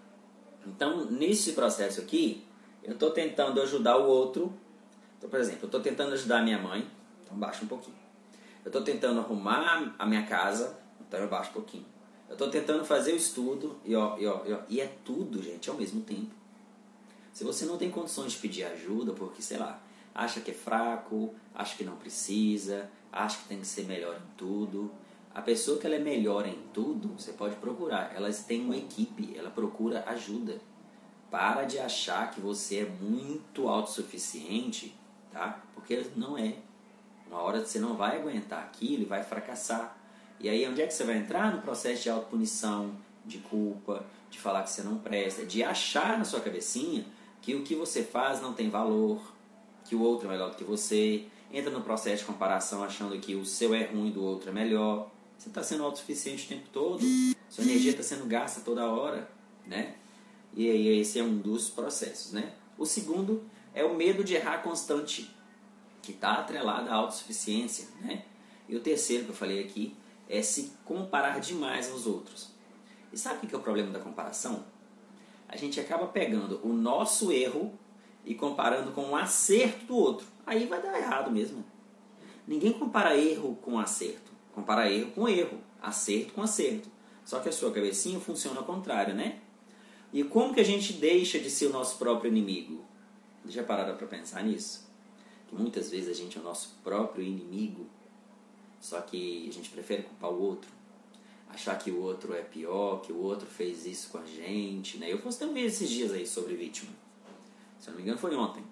Então, 0.66 1.06
nesse 1.06 1.52
processo 1.52 2.00
aqui, 2.00 2.44
eu 2.82 2.92
estou 2.92 3.10
tentando 3.10 3.60
ajudar 3.62 3.96
o 3.96 4.06
outro. 4.06 4.52
Então, 5.16 5.28
por 5.28 5.40
exemplo, 5.40 5.60
eu 5.62 5.66
estou 5.66 5.80
tentando 5.80 6.12
ajudar 6.12 6.38
a 6.38 6.42
minha 6.42 6.58
mãe, 6.58 6.86
então 7.24 7.36
baixa 7.36 7.64
um 7.64 7.68
pouquinho. 7.68 7.96
Eu 8.64 8.68
estou 8.68 8.82
tentando 8.82 9.20
arrumar 9.20 9.94
a 9.98 10.06
minha 10.06 10.26
casa, 10.26 10.78
então 11.00 11.18
eu 11.18 11.28
baixo 11.28 11.50
um 11.50 11.54
pouquinho. 11.54 11.86
Eu 12.28 12.34
estou 12.34 12.50
tentando 12.50 12.84
fazer 12.84 13.12
o 13.12 13.16
estudo, 13.16 13.78
e, 13.84 13.96
ó, 13.96 14.18
e, 14.18 14.26
ó, 14.26 14.44
e, 14.44 14.52
ó, 14.52 14.58
e 14.68 14.80
é 14.80 14.86
tudo, 15.04 15.42
gente, 15.42 15.70
ao 15.70 15.76
mesmo 15.76 16.02
tempo. 16.02 16.34
Se 17.32 17.42
você 17.42 17.64
não 17.64 17.78
tem 17.78 17.90
condições 17.90 18.32
de 18.32 18.38
pedir 18.38 18.64
ajuda, 18.64 19.12
porque, 19.12 19.40
sei 19.40 19.56
lá, 19.56 19.80
acha 20.14 20.40
que 20.40 20.50
é 20.50 20.54
fraco, 20.54 21.34
acha 21.54 21.76
que 21.76 21.84
não 21.84 21.96
precisa, 21.96 22.90
acha 23.10 23.38
que 23.38 23.48
tem 23.48 23.60
que 23.60 23.66
ser 23.66 23.84
melhor 23.84 24.16
em 24.16 24.36
tudo. 24.36 24.90
A 25.38 25.40
pessoa 25.40 25.78
que 25.78 25.86
ela 25.86 25.94
é 25.94 26.00
melhor 26.00 26.48
em 26.48 26.58
tudo, 26.74 27.14
você 27.16 27.32
pode 27.32 27.54
procurar. 27.54 28.12
Elas 28.12 28.42
têm 28.42 28.64
uma 28.64 28.76
equipe, 28.76 29.38
ela 29.38 29.48
procura 29.48 30.02
ajuda. 30.08 30.60
Para 31.30 31.62
de 31.62 31.78
achar 31.78 32.32
que 32.32 32.40
você 32.40 32.80
é 32.80 32.84
muito 32.84 33.68
autossuficiente, 33.68 34.96
tá? 35.30 35.62
Porque 35.76 36.04
não 36.16 36.36
é. 36.36 36.56
Uma 37.28 37.40
hora 37.40 37.64
você 37.64 37.78
não 37.78 37.94
vai 37.94 38.18
aguentar 38.18 38.64
aquilo 38.64 39.02
e 39.02 39.04
vai 39.04 39.22
fracassar. 39.22 39.96
E 40.40 40.48
aí 40.48 40.66
onde 40.68 40.82
é 40.82 40.88
que 40.88 40.92
você 40.92 41.04
vai 41.04 41.18
entrar? 41.18 41.54
No 41.54 41.62
processo 41.62 42.02
de 42.02 42.10
autopunição, 42.10 42.96
de 43.24 43.38
culpa, 43.38 44.04
de 44.28 44.40
falar 44.40 44.64
que 44.64 44.70
você 44.70 44.82
não 44.82 44.98
presta, 44.98 45.46
de 45.46 45.62
achar 45.62 46.18
na 46.18 46.24
sua 46.24 46.40
cabecinha 46.40 47.06
que 47.40 47.54
o 47.54 47.62
que 47.62 47.76
você 47.76 48.02
faz 48.02 48.42
não 48.42 48.54
tem 48.54 48.68
valor, 48.68 49.22
que 49.84 49.94
o 49.94 50.02
outro 50.02 50.26
é 50.26 50.32
melhor 50.32 50.50
do 50.50 50.56
que 50.56 50.64
você, 50.64 51.26
entra 51.52 51.70
no 51.70 51.82
processo 51.82 52.22
de 52.22 52.24
comparação 52.24 52.82
achando 52.82 53.16
que 53.20 53.36
o 53.36 53.44
seu 53.44 53.72
é 53.72 53.84
ruim 53.84 54.10
do 54.10 54.24
outro 54.24 54.50
é 54.50 54.52
melhor. 54.52 55.08
Você 55.38 55.48
está 55.48 55.62
sendo 55.62 55.84
autossuficiente 55.84 56.46
o 56.46 56.48
tempo 56.48 56.68
todo, 56.72 57.00
sua 57.48 57.62
energia 57.62 57.92
está 57.92 58.02
sendo 58.02 58.26
gasta 58.26 58.60
toda 58.60 58.90
hora, 58.90 59.30
né? 59.64 59.94
E 60.52 60.68
aí 60.68 61.00
esse 61.00 61.18
é 61.18 61.22
um 61.22 61.38
dos 61.38 61.70
processos, 61.70 62.32
né? 62.32 62.52
O 62.76 62.84
segundo 62.84 63.48
é 63.72 63.84
o 63.84 63.94
medo 63.94 64.24
de 64.24 64.34
errar 64.34 64.58
constante, 64.58 65.30
que 66.02 66.10
está 66.10 66.32
atrelado 66.32 66.90
à 66.90 66.94
autossuficiência, 66.94 67.86
né? 68.00 68.24
E 68.68 68.74
o 68.74 68.80
terceiro 68.80 69.24
que 69.24 69.30
eu 69.30 69.34
falei 69.34 69.62
aqui 69.62 69.96
é 70.28 70.42
se 70.42 70.72
comparar 70.84 71.38
demais 71.38 71.88
aos 71.88 72.04
outros. 72.04 72.50
E 73.12 73.16
sabe 73.16 73.46
o 73.46 73.48
que 73.48 73.54
é 73.54 73.58
o 73.58 73.62
problema 73.62 73.92
da 73.92 74.00
comparação? 74.00 74.66
A 75.48 75.56
gente 75.56 75.80
acaba 75.80 76.08
pegando 76.08 76.60
o 76.64 76.72
nosso 76.72 77.32
erro 77.32 77.72
e 78.24 78.34
comparando 78.34 78.90
com 78.90 79.10
o 79.10 79.16
acerto 79.16 79.86
do 79.86 79.96
outro. 79.96 80.26
Aí 80.44 80.66
vai 80.66 80.82
dar 80.82 80.98
errado 80.98 81.30
mesmo. 81.30 81.64
Ninguém 82.46 82.72
compara 82.72 83.16
erro 83.16 83.56
com 83.62 83.78
acerto. 83.78 84.27
Compara 84.58 84.90
erro 84.90 85.10
com 85.12 85.28
erro, 85.28 85.60
acerto 85.80 86.32
com 86.32 86.42
acerto. 86.42 86.88
Só 87.24 87.40
que 87.40 87.48
a 87.48 87.52
sua 87.52 87.70
cabecinha 87.70 88.18
funciona 88.18 88.58
ao 88.58 88.64
contrário, 88.64 89.14
né? 89.14 89.40
E 90.12 90.24
como 90.24 90.54
que 90.54 90.60
a 90.60 90.64
gente 90.64 90.94
deixa 90.94 91.38
de 91.38 91.50
ser 91.50 91.66
o 91.66 91.70
nosso 91.70 91.98
próprio 91.98 92.30
inimigo? 92.30 92.84
Já 93.46 93.62
pararam 93.62 93.96
para 93.96 94.06
pensar 94.06 94.42
nisso? 94.42 94.88
Que 95.46 95.54
muitas 95.54 95.90
vezes 95.90 96.08
a 96.08 96.14
gente 96.14 96.36
é 96.36 96.40
o 96.40 96.44
nosso 96.44 96.76
próprio 96.82 97.24
inimigo, 97.24 97.86
só 98.80 99.00
que 99.00 99.48
a 99.48 99.52
gente 99.52 99.70
prefere 99.70 100.02
culpar 100.02 100.30
o 100.30 100.42
outro 100.42 100.78
achar 101.50 101.78
que 101.78 101.90
o 101.90 102.02
outro 102.02 102.34
é 102.34 102.42
pior, 102.42 103.00
que 103.00 103.12
o 103.12 103.20
outro 103.22 103.46
fez 103.46 103.86
isso 103.86 104.10
com 104.10 104.18
a 104.18 104.26
gente, 104.26 104.98
né? 104.98 105.10
Eu 105.10 105.18
postei 105.18 105.48
um 105.48 105.54
vídeo 105.54 105.68
esses 105.68 105.88
dias 105.88 106.12
aí 106.12 106.26
sobre 106.26 106.54
vítima. 106.54 106.90
Se 107.78 107.88
eu 107.88 107.92
não 107.92 107.96
me 107.98 108.02
engano 108.02 108.18
foi 108.18 108.34
ontem. 108.36 108.62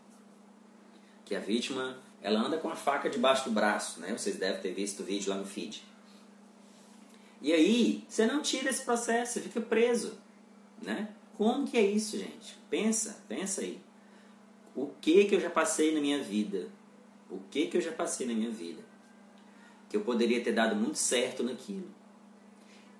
Que 1.24 1.34
a 1.34 1.40
vítima, 1.40 1.98
ela 2.26 2.40
anda 2.40 2.58
com 2.58 2.68
a 2.68 2.74
faca 2.74 3.08
debaixo 3.08 3.44
do 3.44 3.52
braço, 3.52 4.00
né? 4.00 4.10
Vocês 4.10 4.34
devem 4.34 4.60
ter 4.60 4.72
visto 4.72 5.00
o 5.00 5.04
vídeo 5.04 5.30
lá 5.30 5.36
no 5.36 5.46
feed. 5.46 5.80
E 7.40 7.52
aí, 7.52 8.04
você 8.08 8.26
não 8.26 8.42
tira 8.42 8.68
esse 8.68 8.84
processo, 8.84 9.34
você 9.34 9.40
fica 9.42 9.60
preso, 9.60 10.18
né? 10.82 11.08
Como 11.36 11.68
que 11.68 11.76
é 11.76 11.82
isso, 11.82 12.18
gente? 12.18 12.58
Pensa, 12.68 13.22
pensa 13.28 13.60
aí. 13.60 13.80
O 14.74 14.88
que 15.00 15.26
que 15.26 15.36
eu 15.36 15.40
já 15.40 15.50
passei 15.50 15.94
na 15.94 16.00
minha 16.00 16.20
vida? 16.20 16.68
O 17.30 17.38
que 17.48 17.68
que 17.68 17.76
eu 17.76 17.80
já 17.80 17.92
passei 17.92 18.26
na 18.26 18.34
minha 18.34 18.50
vida? 18.50 18.82
Que 19.88 19.96
eu 19.96 20.00
poderia 20.00 20.42
ter 20.42 20.52
dado 20.52 20.74
muito 20.74 20.98
certo 20.98 21.44
naquilo 21.44 21.94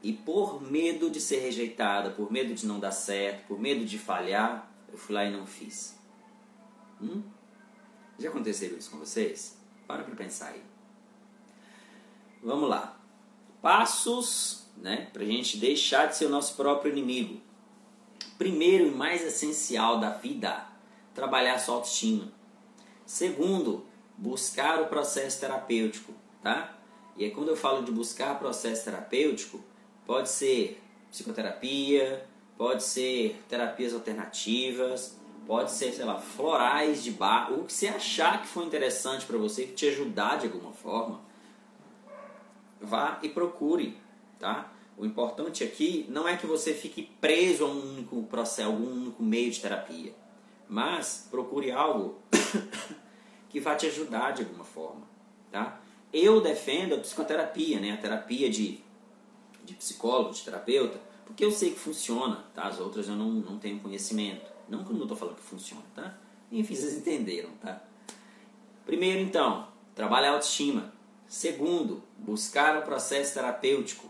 e 0.07 0.13
por 0.13 0.63
medo 0.63 1.11
de 1.11 1.21
ser 1.21 1.41
rejeitada, 1.41 2.11
por 2.11 2.31
medo 2.31 2.55
de 2.55 2.65
não 2.65 2.79
dar 2.79 2.93
certo, 2.93 3.49
por 3.49 3.59
medo 3.59 3.85
de 3.85 3.99
falhar, 3.99 4.71
eu 4.93 4.97
fui 4.97 5.13
lá 5.13 5.25
e 5.25 5.33
não 5.33 5.45
fiz. 5.45 5.99
Hum? 7.03 7.25
Já 8.19 8.29
aconteceu 8.29 8.77
isso 8.77 8.91
com 8.91 8.99
vocês? 8.99 9.57
Para 9.87 10.03
para 10.03 10.15
pensar 10.15 10.49
aí. 10.49 10.63
Vamos 12.43 12.69
lá. 12.69 12.99
Passos 13.61 14.67
né, 14.77 15.09
para 15.13 15.23
a 15.23 15.27
gente 15.27 15.59
deixar 15.59 16.07
de 16.07 16.17
ser 16.17 16.27
o 16.27 16.31
nosso 16.31 16.55
próprio 16.55 16.93
inimigo. 16.93 17.41
Primeiro 18.39 18.89
e 18.89 18.91
mais 18.91 19.25
essencial 19.25 19.99
da 19.99 20.11
vida, 20.11 20.67
trabalhar 21.15 21.59
sua 21.59 21.77
autoestima. 21.77 22.31
Segundo, 23.07 23.87
buscar 24.17 24.83
o 24.83 24.87
processo 24.87 25.41
terapêutico, 25.41 26.13
tá? 26.43 26.77
E 27.17 27.25
aí 27.25 27.31
quando 27.31 27.49
eu 27.49 27.57
falo 27.57 27.83
de 27.83 27.91
buscar 27.91 28.39
processo 28.39 28.85
terapêutico, 28.85 29.65
Pode 30.07 30.29
ser 30.29 30.81
psicoterapia, 31.11 32.25
pode 32.57 32.85
ser 32.85 33.43
terapias 33.49 33.93
alternativas, 33.93 35.17
pode 35.47 35.71
ser, 35.71 35.93
sei 35.93 36.05
lá, 36.05 36.19
florais 36.19 37.03
de 37.03 37.11
bar, 37.11 37.53
o 37.53 37.65
que 37.65 37.73
você 37.73 37.89
achar 37.89 38.43
que 38.43 38.49
for 38.49 38.65
interessante 38.65 39.25
para 39.25 39.39
você, 39.39 39.65
que 39.67 39.73
te 39.73 39.89
ajudar 39.89 40.39
de 40.39 40.47
alguma 40.47 40.73
forma, 40.73 41.21
vá 42.81 43.19
e 43.23 43.29
procure, 43.29 43.97
tá? 44.39 44.73
O 44.99 45.05
importante 45.05 45.63
aqui 45.63 46.07
não 46.09 46.27
é 46.27 46.37
que 46.37 46.47
você 46.47 46.73
fique 46.73 47.03
preso 47.21 47.65
a 47.65 47.69
um 47.69 47.95
único 47.95 48.23
processo, 48.25 48.69
a 48.69 48.73
um 48.73 49.03
único 49.03 49.23
meio 49.23 49.51
de 49.51 49.61
terapia, 49.61 50.15
mas 50.69 51.29
procure 51.31 51.71
algo 51.71 52.19
que 53.49 53.61
vá 53.61 53.75
te 53.77 53.87
ajudar 53.87 54.33
de 54.33 54.43
alguma 54.43 54.65
forma, 54.65 55.03
tá? 55.53 55.81
Eu 56.13 56.41
defendo 56.41 56.95
a 56.95 56.99
psicoterapia, 56.99 57.79
né? 57.79 57.93
A 57.93 57.97
terapia 57.97 58.49
de 58.49 58.85
de 59.67 59.75
psicólogo, 59.75 60.33
de 60.33 60.43
terapeuta, 60.43 60.99
porque 61.27 61.45
eu 61.45 61.51
sei 61.51 61.73
que 61.73 61.79
funciona, 61.79 62.45
tá? 62.55 62.69
As 62.69 62.79
outras 62.79 63.09
eu 63.09 63.17
não, 63.17 63.29
não 63.31 63.59
tenho 63.59 63.81
conhecimento. 63.81 64.56
Não 64.69 64.85
que 64.85 64.91
eu 64.91 64.95
não 64.95 65.03
estou 65.03 65.17
falando 65.17 65.37
que 65.37 65.43
funciona, 65.43 65.85
tá? 65.95 66.19
Enfim, 66.51 66.75
vocês 66.75 66.97
entenderam, 66.97 67.51
tá? 67.61 67.83
Primeiro, 68.85 69.21
então, 69.21 69.69
trabalhar 69.95 70.31
a 70.31 70.33
autoestima. 70.35 70.93
Segundo, 71.27 72.03
buscar 72.19 72.79
o 72.79 72.83
processo 72.83 73.35
terapêutico. 73.35 74.09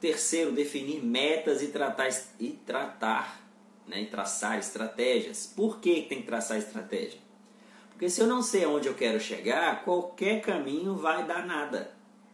Terceiro, 0.00 0.52
definir 0.52 1.04
metas 1.04 1.60
e 1.60 1.68
tratar, 1.68 2.08
e 2.38 2.52
tratar 2.52 3.40
né, 3.90 4.02
e 4.02 4.06
traçar 4.06 4.58
estratégias. 4.58 5.52
Por 5.54 5.80
que 5.80 6.02
tem 6.02 6.20
que 6.20 6.26
traçar 6.26 6.56
estratégia? 6.56 7.18
Porque 7.90 8.08
se 8.08 8.20
eu 8.20 8.26
não 8.26 8.40
sei 8.40 8.64
aonde 8.64 8.88
eu 8.88 8.94
quero 8.94 9.20
chegar, 9.20 9.84
qualquer 9.84 10.40
caminho 10.40 10.94
vai 10.94 11.26
dar 11.26 11.44
nada. 11.44 11.92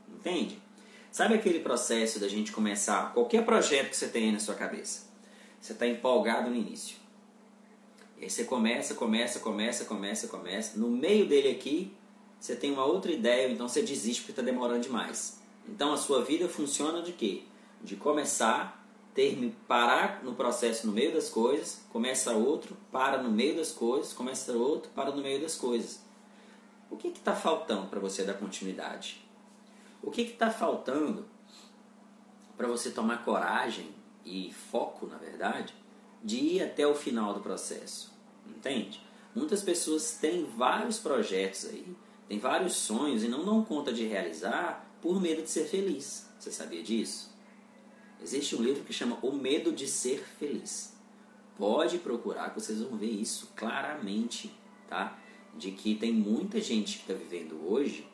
Entende? 0.08 0.62
Sabe 1.10 1.34
aquele 1.34 1.60
processo 1.60 2.20
da 2.20 2.28
gente 2.28 2.52
começar 2.52 3.12
qualquer 3.14 3.44
projeto 3.44 3.88
que 3.88 3.96
você 3.96 4.06
tem 4.06 4.30
na 4.30 4.38
sua 4.38 4.54
cabeça? 4.54 5.06
Você 5.60 5.72
está 5.72 5.86
empolgado 5.86 6.50
no 6.50 6.54
início. 6.54 6.98
E 8.18 8.24
aí 8.24 8.30
você 8.30 8.44
começa, 8.44 8.94
começa, 8.94 9.40
começa, 9.40 9.84
começa, 9.84 10.28
começa. 10.28 10.78
No 10.78 10.88
meio 10.88 11.26
dele 11.26 11.50
aqui, 11.50 11.92
você 12.40 12.56
tem 12.56 12.72
uma 12.72 12.84
outra 12.84 13.12
ideia, 13.12 13.50
então 13.50 13.68
você 13.68 13.82
desiste 13.82 14.22
porque 14.22 14.32
está 14.32 14.42
demorando 14.42 14.80
demais. 14.80 15.40
Então 15.68 15.92
a 15.92 15.96
sua 15.96 16.24
vida 16.24 16.48
funciona 16.48 17.02
de 17.02 17.12
quê? 17.12 17.42
De 17.82 17.96
começar, 17.96 18.86
ter, 19.14 19.54
parar 19.66 20.22
no 20.22 20.34
processo 20.34 20.86
no 20.86 20.92
meio 20.92 21.12
das 21.12 21.28
coisas, 21.28 21.82
começa 21.90 22.32
outro, 22.32 22.76
para 22.90 23.22
no 23.22 23.30
meio 23.30 23.56
das 23.56 23.72
coisas, 23.72 24.12
começa 24.12 24.52
outro, 24.52 24.90
para 24.94 25.10
no 25.10 25.22
meio 25.22 25.40
das 25.40 25.56
coisas. 25.56 26.00
O 26.90 26.96
que 26.96 27.08
está 27.08 27.34
faltando 27.34 27.88
para 27.88 28.00
você 28.00 28.22
dar 28.22 28.34
continuidade? 28.34 29.26
O 30.02 30.10
que 30.10 30.22
está 30.22 30.50
faltando 30.50 31.26
para 32.56 32.68
você 32.68 32.90
tomar 32.90 33.24
coragem 33.24 33.90
e 34.24 34.52
foco, 34.52 35.06
na 35.06 35.16
verdade, 35.16 35.74
de 36.26 36.38
ir 36.38 36.62
até 36.62 36.84
o 36.84 36.92
final 36.92 37.32
do 37.32 37.40
processo? 37.40 38.12
Entende? 38.44 39.00
Muitas 39.32 39.62
pessoas 39.62 40.18
têm 40.20 40.44
vários 40.44 40.98
projetos 40.98 41.66
aí, 41.66 41.96
têm 42.28 42.40
vários 42.40 42.74
sonhos 42.74 43.22
e 43.22 43.28
não 43.28 43.44
dão 43.44 43.64
conta 43.64 43.92
de 43.92 44.04
realizar 44.04 44.84
por 45.00 45.20
medo 45.20 45.42
de 45.42 45.48
ser 45.48 45.66
feliz. 45.66 46.28
Você 46.36 46.50
sabia 46.50 46.82
disso? 46.82 47.32
Existe 48.20 48.56
um 48.56 48.62
livro 48.62 48.82
que 48.82 48.92
chama 48.92 49.18
O 49.22 49.30
Medo 49.30 49.70
de 49.70 49.86
Ser 49.86 50.24
Feliz. 50.38 50.96
Pode 51.56 51.98
procurar 51.98 52.50
que 52.50 52.60
vocês 52.60 52.80
vão 52.80 52.98
ver 52.98 53.10
isso 53.10 53.52
claramente, 53.54 54.52
tá? 54.88 55.16
De 55.54 55.70
que 55.70 55.94
tem 55.94 56.12
muita 56.12 56.60
gente 56.60 56.98
que 56.98 57.12
está 57.12 57.14
vivendo 57.14 57.70
hoje 57.70 58.04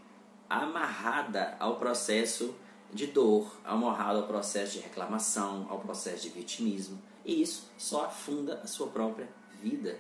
amarrada 0.51 1.57
ao 1.59 1.77
processo 1.77 2.55
de 2.92 3.07
dor, 3.07 3.57
amarrada 3.64 4.20
ao 4.20 4.26
processo 4.26 4.72
de 4.72 4.81
reclamação, 4.81 5.66
ao 5.70 5.81
processo 5.81 6.22
de 6.22 6.28
vitimismo. 6.28 7.00
E 7.24 7.40
isso 7.40 7.70
só 7.78 8.05
afunda 8.05 8.61
a 8.62 8.66
sua 8.66 8.88
própria 8.88 9.28
vida. 9.61 9.98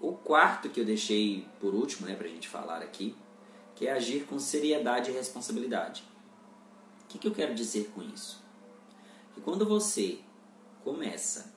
O 0.00 0.12
quarto 0.12 0.68
que 0.68 0.80
eu 0.80 0.84
deixei 0.84 1.46
por 1.60 1.74
último, 1.74 2.06
né, 2.06 2.14
para 2.14 2.26
a 2.26 2.30
gente 2.30 2.48
falar 2.48 2.82
aqui, 2.82 3.16
que 3.74 3.86
é 3.86 3.92
agir 3.92 4.26
com 4.26 4.38
seriedade 4.38 5.10
e 5.10 5.14
responsabilidade. 5.14 6.02
O 7.04 7.08
que, 7.08 7.18
que 7.18 7.28
eu 7.28 7.34
quero 7.34 7.54
dizer 7.54 7.90
com 7.94 8.02
isso? 8.02 8.42
Que 9.34 9.40
quando 9.40 9.64
você 9.64 10.18
começa 10.82 11.52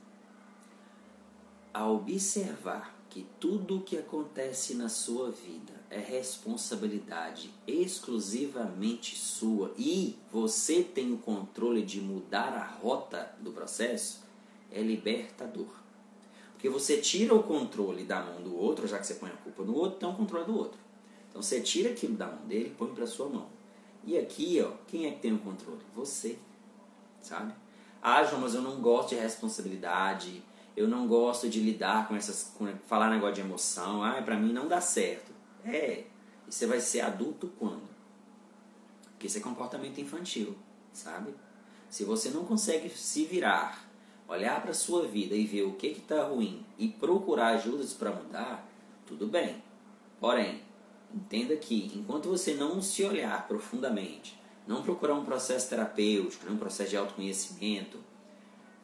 a 1.74 1.88
observar 1.88 2.96
que 3.10 3.28
tudo 3.40 3.78
o 3.78 3.82
que 3.82 3.98
acontece 3.98 4.76
na 4.76 4.88
sua 4.88 5.32
vida 5.32 5.81
é 5.92 6.00
responsabilidade 6.00 7.52
exclusivamente 7.68 9.16
sua 9.18 9.74
e 9.78 10.18
você 10.32 10.82
tem 10.82 11.12
o 11.12 11.18
controle 11.18 11.82
de 11.82 12.00
mudar 12.00 12.54
a 12.54 12.66
rota 12.66 13.30
do 13.42 13.52
processo, 13.52 14.22
é 14.72 14.82
libertador. 14.82 15.68
Porque 16.54 16.70
você 16.70 16.98
tira 16.98 17.36
o 17.36 17.44
controle 17.44 18.06
da 18.06 18.24
mão 18.24 18.42
do 18.42 18.58
outro, 18.58 18.88
já 18.88 18.98
que 19.00 19.06
você 19.06 19.16
põe 19.16 19.30
a 19.30 19.34
culpa 19.34 19.64
no 19.64 19.76
outro, 19.76 19.98
então 19.98 20.12
o 20.12 20.16
controle 20.16 20.46
do 20.46 20.58
outro. 20.58 20.80
Então 21.30 21.42
você 21.42 21.60
tira 21.60 21.90
aquilo 21.90 22.16
da 22.16 22.28
mão 22.28 22.46
dele 22.46 22.68
e 22.68 22.76
põe 22.76 22.94
para 22.94 23.06
sua 23.06 23.28
mão. 23.28 23.48
E 24.06 24.18
aqui, 24.18 24.64
ó, 24.66 24.72
quem 24.88 25.08
é 25.08 25.12
que 25.12 25.20
tem 25.20 25.34
o 25.34 25.40
controle? 25.40 25.82
Você. 25.94 26.38
Sabe? 27.22 27.54
Ah, 28.02 28.24
João, 28.24 28.42
mas 28.42 28.56
eu 28.56 28.62
não 28.62 28.82
gosto 28.82 29.10
de 29.10 29.16
responsabilidade, 29.16 30.42
eu 30.76 30.88
não 30.88 31.08
gosto 31.08 31.50
de 31.50 31.60
lidar 31.60 32.08
com 32.08 32.16
essas. 32.16 32.52
Com, 32.58 32.68
falar 32.88 33.10
negócio 33.10 33.36
de 33.36 33.42
emoção, 33.42 34.04
ah, 34.04 34.22
pra 34.22 34.38
mim 34.38 34.54
não 34.54 34.68
dá 34.68 34.80
certo. 34.80 35.32
É, 35.66 36.06
e 36.48 36.52
você 36.52 36.66
vai 36.66 36.80
ser 36.80 37.02
adulto 37.02 37.52
quando? 37.60 37.90
Porque 39.12 39.28
isso 39.28 39.38
é 39.38 39.42
comportamento 39.42 40.00
infantil, 40.00 40.56
sabe? 40.92 41.34
Se 41.90 42.04
você 42.04 42.30
não 42.30 42.46
consegue 42.46 42.90
se 42.90 43.26
virar, 43.26 43.88
olhar 44.28 44.62
para 44.62 44.74
sua 44.74 45.06
vida 45.06 45.36
e 45.36 45.46
ver 45.46 45.64
o 45.64 45.74
que 45.74 45.88
está 45.88 46.24
ruim 46.24 46.66
e 46.78 46.88
procurar 46.88 47.50
ajudas 47.50 47.94
para 47.94 48.12
mudar, 48.12 48.68
tudo 49.06 49.28
bem. 49.28 49.62
Porém, 50.20 50.62
entenda 51.14 51.56
que 51.58 51.92
enquanto 51.96 52.30
você 52.30 52.54
não 52.54 52.82
se 52.82 53.04
olhar 53.04 53.48
profundamente, 53.48 54.40
não 54.66 54.82
procurar 54.82 55.16
um 55.16 55.26
processo 55.26 55.70
terapêutico, 55.70 56.52
um 56.52 56.58
processo 56.58 56.92
de 56.92 56.98
autoconhecimento, 56.98 58.00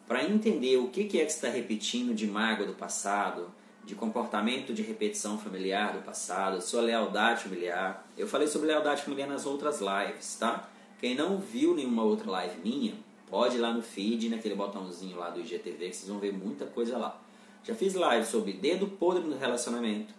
para 0.07 0.23
entender 0.23 0.77
o 0.77 0.89
que 0.89 1.01
é 1.01 1.07
que 1.07 1.17
está 1.17 1.49
repetindo 1.49 2.13
de 2.13 2.27
mágoa 2.27 2.65
do 2.65 2.73
passado, 2.73 3.51
de 3.87 3.95
comportamento 3.95 4.73
de 4.73 4.83
repetição 4.83 5.39
familiar 5.39 5.93
do 5.93 6.03
passado, 6.03 6.61
sua 6.61 6.81
lealdade 6.81 7.45
familiar. 7.45 8.05
Eu 8.17 8.27
falei 8.27 8.47
sobre 8.47 8.67
lealdade 8.67 9.01
familiar 9.01 9.27
nas 9.27 9.45
outras 9.45 9.79
lives, 9.79 10.35
tá? 10.35 10.69
Quem 10.99 11.15
não 11.15 11.39
viu 11.39 11.73
nenhuma 11.73 12.03
outra 12.03 12.29
live 12.29 12.59
minha, 12.61 12.93
pode 13.29 13.55
ir 13.55 13.59
lá 13.59 13.73
no 13.73 13.81
feed, 13.81 14.29
naquele 14.29 14.55
botãozinho 14.55 15.17
lá 15.17 15.29
do 15.29 15.39
IGTV, 15.39 15.89
que 15.89 15.95
vocês 15.95 16.09
vão 16.09 16.19
ver 16.19 16.33
muita 16.33 16.65
coisa 16.65 16.97
lá. 16.97 17.19
Já 17.63 17.73
fiz 17.73 17.93
live 17.93 18.25
sobre 18.25 18.53
dedo 18.53 18.87
podre 18.87 19.23
no 19.23 19.37
relacionamento, 19.37 20.13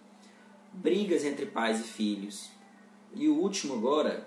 brigas 0.72 1.24
entre 1.24 1.46
pais 1.46 1.80
e 1.80 1.84
filhos. 1.84 2.50
E 3.14 3.28
o 3.28 3.36
último 3.36 3.74
agora 3.74 4.26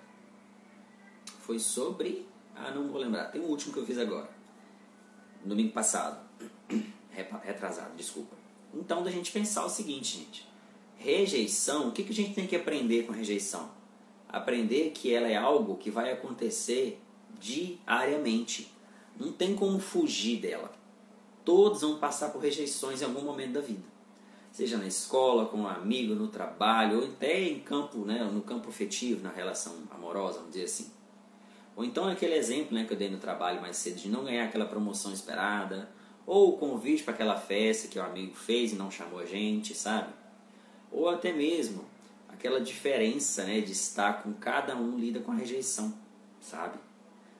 foi 1.42 1.60
sobre. 1.60 2.28
Ah, 2.56 2.72
não 2.72 2.88
vou 2.90 3.02
lembrar. 3.02 3.26
Tem 3.26 3.42
o 3.42 3.46
último 3.46 3.74
que 3.74 3.80
eu 3.80 3.86
fiz 3.86 3.98
agora 3.98 4.30
domingo 5.44 5.72
passado. 5.72 6.20
Retrasado, 7.44 7.96
desculpa. 7.96 8.41
Então, 8.74 9.04
da 9.04 9.12
gente 9.12 9.32
pensar 9.32 9.66
o 9.66 9.70
seguinte, 9.70 10.18
gente. 10.20 10.48
Rejeição, 10.98 11.90
o 11.90 11.92
que, 11.92 12.04
que 12.04 12.12
a 12.12 12.16
gente 12.16 12.34
tem 12.34 12.48
que 12.48 12.56
aprender 12.56 13.04
com 13.04 13.12
rejeição? 13.12 13.70
Aprender 14.30 14.92
que 14.92 15.14
ela 15.14 15.28
é 15.28 15.36
algo 15.36 15.78
que 15.78 15.90
vai 15.90 16.12
acontecer 16.12 17.02
diariamente. 17.40 18.72
Não 19.20 19.32
tem 19.32 19.56
como 19.56 19.80
fugir 19.80 20.40
dela. 20.40 20.72
Todos 21.44 21.82
vão 21.82 21.98
passar 21.98 22.30
por 22.30 22.42
rejeições 22.42 23.02
em 23.02 23.06
algum 23.06 23.22
momento 23.22 23.54
da 23.54 23.62
vida. 23.62 23.84
Seja 24.52 24.78
na 24.78 24.86
escola, 24.86 25.46
com 25.46 25.60
um 25.60 25.68
amigo, 25.68 26.14
no 26.14 26.28
trabalho, 26.28 27.00
ou 27.00 27.06
até 27.06 27.42
em 27.42 27.60
campo, 27.60 28.00
né, 28.00 28.24
no 28.24 28.42
campo 28.42 28.70
afetivo, 28.70 29.24
na 29.24 29.32
relação 29.32 29.74
amorosa, 29.90 30.40
vamos 30.40 30.54
dizer 30.54 30.66
assim. 30.66 30.92
Ou 31.76 31.86
então 31.86 32.08
aquele 32.08 32.36
exemplo 32.36 32.76
né, 32.76 32.84
que 32.84 32.94
eu 32.94 32.98
dei 32.98 33.10
no 33.10 33.18
trabalho 33.18 33.62
mais 33.62 33.78
cedo 33.78 33.96
de 33.96 34.10
não 34.10 34.24
ganhar 34.24 34.46
aquela 34.46 34.66
promoção 34.66 35.14
esperada, 35.14 35.90
ou 36.26 36.50
o 36.50 36.58
convite 36.58 37.04
para 37.04 37.14
aquela 37.14 37.38
festa 37.38 37.88
que 37.88 38.00
o 38.00 38.04
amigo 38.04 38.36
fez 38.36 38.74
e 38.74 38.76
não 38.76 38.92
chamou 38.92 39.20
a 39.20 39.26
gente, 39.26 39.74
sabe? 39.74 40.14
Ou 40.92 41.10
até 41.10 41.32
mesmo 41.32 41.86
aquela 42.30 42.60
diferença 42.60 43.44
né, 43.44 43.62
de 43.62 43.72
estar 43.72 44.24
com 44.24 44.34
cada 44.34 44.76
um 44.76 44.98
lida 44.98 45.20
com 45.20 45.32
a 45.32 45.36
rejeição, 45.36 45.94
sabe? 46.40 46.78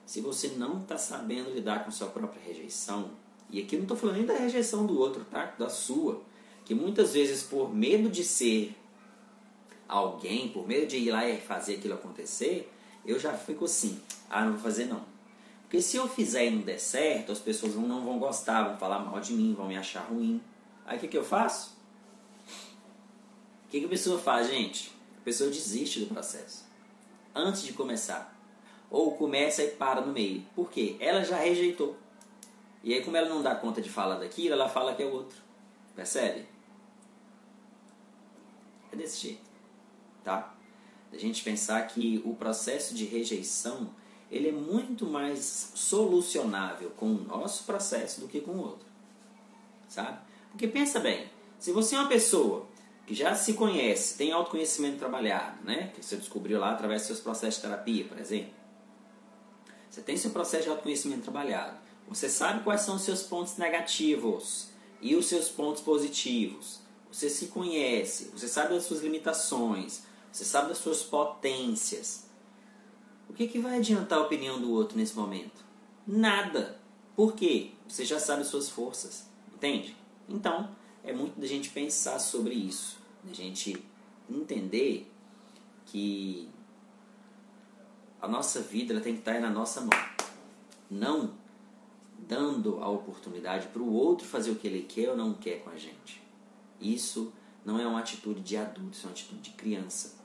Se 0.06 0.20
você 0.20 0.48
não 0.48 0.82
está 0.82 0.98
sabendo 0.98 1.50
lidar 1.50 1.84
com 1.84 1.90
sua 1.90 2.08
própria 2.08 2.42
rejeição, 2.42 3.10
e 3.50 3.60
aqui 3.60 3.76
não 3.76 3.82
estou 3.82 3.96
falando 3.96 4.16
nem 4.16 4.26
da 4.26 4.34
rejeição 4.34 4.86
do 4.86 4.98
outro, 4.98 5.26
tá? 5.30 5.54
Da 5.58 5.68
sua. 5.68 6.22
Que 6.64 6.74
muitas 6.74 7.12
vezes, 7.12 7.42
por 7.42 7.74
medo 7.74 8.08
de 8.08 8.24
ser 8.24 8.74
alguém, 9.86 10.48
por 10.48 10.66
medo 10.66 10.86
de 10.86 10.96
ir 10.96 11.10
lá 11.10 11.28
e 11.28 11.38
fazer 11.38 11.74
aquilo 11.74 11.94
acontecer, 11.94 12.72
eu 13.04 13.18
já 13.18 13.34
fico 13.34 13.66
assim, 13.66 14.00
ah, 14.30 14.44
não 14.44 14.52
vou 14.52 14.60
fazer 14.60 14.86
não. 14.86 15.11
Porque 15.72 15.80
se 15.80 15.96
eu 15.96 16.06
fizer 16.06 16.44
e 16.44 16.50
não 16.50 16.60
der 16.60 16.78
certo, 16.78 17.32
as 17.32 17.38
pessoas 17.38 17.74
não 17.76 18.04
vão 18.04 18.18
gostar, 18.18 18.62
vão 18.62 18.76
falar 18.76 18.98
mal 18.98 19.18
de 19.18 19.32
mim, 19.32 19.54
vão 19.54 19.66
me 19.66 19.74
achar 19.74 20.02
ruim. 20.02 20.38
Aí 20.84 20.98
o 20.98 21.00
que, 21.00 21.08
que 21.08 21.16
eu 21.16 21.24
faço? 21.24 21.74
O 23.64 23.70
que, 23.70 23.80
que 23.80 23.86
a 23.86 23.88
pessoa 23.88 24.18
faz, 24.18 24.48
gente? 24.48 24.92
A 25.18 25.24
pessoa 25.24 25.48
desiste 25.48 26.00
do 26.00 26.08
processo. 26.08 26.66
Antes 27.34 27.62
de 27.62 27.72
começar. 27.72 28.38
Ou 28.90 29.16
começa 29.16 29.64
e 29.64 29.68
para 29.68 30.02
no 30.02 30.12
meio. 30.12 30.44
Por 30.54 30.70
quê? 30.70 30.94
Ela 31.00 31.24
já 31.24 31.38
rejeitou. 31.38 31.96
E 32.84 32.92
aí, 32.92 33.02
como 33.02 33.16
ela 33.16 33.30
não 33.30 33.42
dá 33.42 33.54
conta 33.54 33.80
de 33.80 33.88
falar 33.88 34.16
daquilo, 34.16 34.52
ela 34.52 34.68
fala 34.68 34.94
que 34.94 35.02
é 35.02 35.06
outro. 35.06 35.38
Percebe? 35.96 36.46
É 38.92 38.96
desse 38.96 39.22
jeito. 39.22 39.50
Tá? 40.22 40.54
a 41.10 41.16
gente 41.16 41.42
pensar 41.42 41.86
que 41.86 42.20
o 42.26 42.34
processo 42.34 42.94
de 42.94 43.06
rejeição 43.06 43.90
ele 44.32 44.48
é 44.48 44.52
muito 44.52 45.04
mais 45.06 45.72
solucionável 45.74 46.90
com 46.96 47.06
o 47.06 47.22
nosso 47.24 47.64
processo 47.64 48.22
do 48.22 48.26
que 48.26 48.40
com 48.40 48.52
o 48.52 48.60
outro. 48.60 48.86
Sabe? 49.86 50.18
Porque 50.50 50.66
pensa 50.66 50.98
bem, 50.98 51.30
se 51.58 51.70
você 51.70 51.94
é 51.94 51.98
uma 51.98 52.08
pessoa 52.08 52.66
que 53.06 53.14
já 53.14 53.34
se 53.34 53.52
conhece, 53.52 54.16
tem 54.16 54.32
autoconhecimento 54.32 54.96
trabalhado, 54.96 55.62
né? 55.64 55.92
Que 55.94 56.02
você 56.02 56.16
descobriu 56.16 56.58
lá 56.58 56.72
através 56.72 57.02
dos 57.02 57.08
seus 57.08 57.20
processos 57.20 57.56
de 57.56 57.68
terapia, 57.68 58.04
por 58.06 58.18
exemplo. 58.18 58.54
Você 59.90 60.00
tem 60.00 60.16
seu 60.16 60.30
processo 60.30 60.64
de 60.64 60.70
autoconhecimento 60.70 61.22
trabalhado. 61.22 61.76
Você 62.08 62.28
sabe 62.28 62.64
quais 62.64 62.80
são 62.80 62.96
os 62.96 63.02
seus 63.02 63.22
pontos 63.22 63.58
negativos 63.58 64.68
e 65.02 65.14
os 65.14 65.26
seus 65.26 65.50
pontos 65.50 65.82
positivos. 65.82 66.80
Você 67.10 67.28
se 67.28 67.48
conhece, 67.48 68.30
você 68.32 68.48
sabe 68.48 68.72
das 68.72 68.84
suas 68.84 69.02
limitações, 69.02 70.04
você 70.32 70.44
sabe 70.44 70.68
das 70.68 70.78
suas 70.78 71.02
potências. 71.02 72.24
O 73.32 73.34
que, 73.34 73.48
que 73.48 73.58
vai 73.58 73.78
adiantar 73.78 74.18
a 74.18 74.22
opinião 74.22 74.60
do 74.60 74.70
outro 74.70 74.98
nesse 74.98 75.16
momento? 75.16 75.64
Nada. 76.06 76.78
Por 77.16 77.34
quê? 77.34 77.70
Você 77.88 78.04
já 78.04 78.20
sabe 78.20 78.42
as 78.42 78.48
suas 78.48 78.68
forças. 78.68 79.26
Entende? 79.54 79.96
Então, 80.28 80.68
é 81.02 81.14
muito 81.14 81.40
da 81.40 81.46
gente 81.46 81.70
pensar 81.70 82.18
sobre 82.18 82.52
isso. 82.52 82.98
Da 83.24 83.32
gente 83.32 83.82
entender 84.28 85.10
que 85.86 86.46
a 88.20 88.28
nossa 88.28 88.60
vida 88.60 88.92
ela 88.92 89.00
tem 89.00 89.14
que 89.14 89.20
estar 89.20 89.40
na 89.40 89.48
nossa 89.48 89.80
mão. 89.80 89.98
Não 90.90 91.32
dando 92.18 92.82
a 92.82 92.88
oportunidade 92.90 93.68
para 93.68 93.80
o 93.80 93.94
outro 93.94 94.26
fazer 94.26 94.50
o 94.50 94.56
que 94.56 94.66
ele 94.66 94.82
quer 94.82 95.08
ou 95.08 95.16
não 95.16 95.32
quer 95.32 95.64
com 95.64 95.70
a 95.70 95.78
gente. 95.78 96.22
Isso 96.78 97.32
não 97.64 97.80
é 97.80 97.86
uma 97.86 98.00
atitude 98.00 98.42
de 98.42 98.58
adulto, 98.58 98.92
isso 98.92 99.06
é 99.06 99.08
uma 99.08 99.12
atitude 99.12 99.40
de 99.40 99.50
criança. 99.52 100.21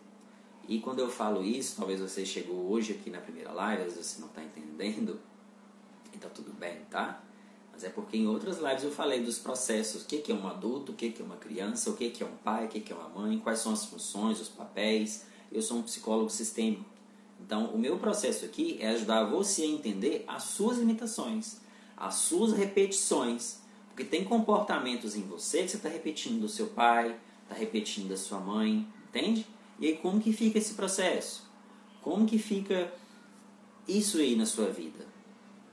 E 0.68 0.80
quando 0.80 1.00
eu 1.00 1.10
falo 1.10 1.44
isso, 1.44 1.76
talvez 1.78 2.00
você 2.00 2.26
chegou 2.26 2.70
hoje 2.70 2.94
aqui 2.94 3.10
na 3.10 3.22
primeira 3.22 3.52
live, 3.54 3.84
às 3.84 3.94
vezes 3.94 4.12
você 4.12 4.22
não 4.22 4.28
está 4.28 4.44
entendendo, 4.44 5.20
e 6.14 6.18
tá 6.18 6.30
tudo 6.30 6.52
bem, 6.54 6.82
tá? 6.90 7.24
Mas 7.72 7.84
é 7.84 7.90
porque 7.90 8.18
em 8.18 8.28
outras 8.28 8.58
lives 8.58 8.84
eu 8.84 8.92
falei 8.92 9.22
dos 9.22 9.38
processos, 9.38 10.02
o 10.02 10.06
que 10.08 10.32
é 10.32 10.36
um 10.36 10.48
adulto, 10.48 10.92
o 10.92 10.96
que 10.96 11.14
é 11.20 11.24
uma 11.24 11.38
criança, 11.38 11.92
o 11.92 11.96
que 11.96 12.12
é 12.22 12.26
um 12.26 12.36
pai, 12.44 12.66
o 12.66 12.68
que 12.68 12.92
é 12.92 12.96
uma 12.96 13.08
mãe, 13.08 13.38
quais 13.38 13.60
são 13.60 13.72
as 13.72 13.86
funções, 13.86 14.42
os 14.42 14.50
papéis. 14.50 15.26
Eu 15.52 15.62
sou 15.62 15.78
um 15.78 15.84
psicólogo 15.84 16.30
sistêmico. 16.30 16.84
Então, 17.40 17.68
o 17.68 17.78
meu 17.78 18.00
processo 18.00 18.46
aqui 18.46 18.78
é 18.82 18.90
ajudar 18.90 19.26
você 19.26 19.62
a 19.62 19.68
entender 19.68 20.26
as 20.28 20.44
suas 20.44 20.80
limitações, 20.80 21.58
as 21.96 22.16
suas 22.16 22.52
repetições. 22.52 23.60
Porque 23.90 24.04
tem 24.04 24.24
comportamentos 24.24 25.16
em 25.16 25.22
você 25.22 25.62
que 25.62 25.70
você 25.70 25.78
está 25.78 25.90
repetindo 25.90 26.42
do 26.42 26.50
seu 26.50 26.68
pai, 26.68 27.16
está 27.44 27.56
repetindo 27.56 28.10
da 28.10 28.18
sua 28.18 28.40
mãe, 28.40 28.88
entende? 29.08 29.46
E 29.80 29.88
aí 29.88 29.98
como 29.98 30.20
que 30.20 30.34
fica 30.34 30.58
esse 30.58 30.74
processo? 30.74 31.44
Como 32.02 32.26
que 32.26 32.38
fica 32.38 32.92
isso 33.88 34.18
aí 34.18 34.36
na 34.36 34.46
sua 34.46 34.68
vida? 34.68 35.06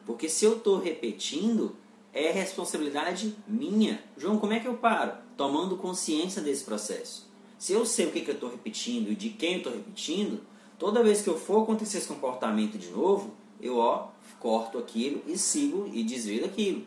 Porque 0.04 0.28
se 0.28 0.44
eu 0.44 0.58
estou 0.58 0.78
repetindo, 0.78 1.76
é 2.12 2.30
responsabilidade 2.30 3.34
minha. 3.46 4.02
João, 4.16 4.38
como 4.38 4.52
é 4.52 4.60
que 4.60 4.68
eu 4.68 4.76
paro? 4.76 5.12
Tomando 5.36 5.76
consciência 5.76 6.42
desse 6.42 6.64
processo. 6.64 7.28
Se 7.58 7.72
eu 7.72 7.86
sei 7.86 8.06
o 8.06 8.12
que, 8.12 8.20
que 8.20 8.30
eu 8.30 8.34
estou 8.34 8.50
repetindo 8.50 9.10
e 9.10 9.16
de 9.16 9.30
quem 9.30 9.52
eu 9.52 9.58
estou 9.58 9.72
repetindo, 9.72 10.40
toda 10.78 11.02
vez 11.02 11.22
que 11.22 11.28
eu 11.28 11.38
for 11.38 11.62
acontecer 11.62 11.98
esse 11.98 12.08
comportamento 12.08 12.76
de 12.76 12.90
novo, 12.90 13.32
eu 13.60 13.78
ó, 13.78 14.08
corto 14.38 14.76
aquilo 14.78 15.22
e 15.26 15.38
sigo 15.38 15.88
e 15.92 16.04
desvio 16.04 16.42
daquilo. 16.42 16.84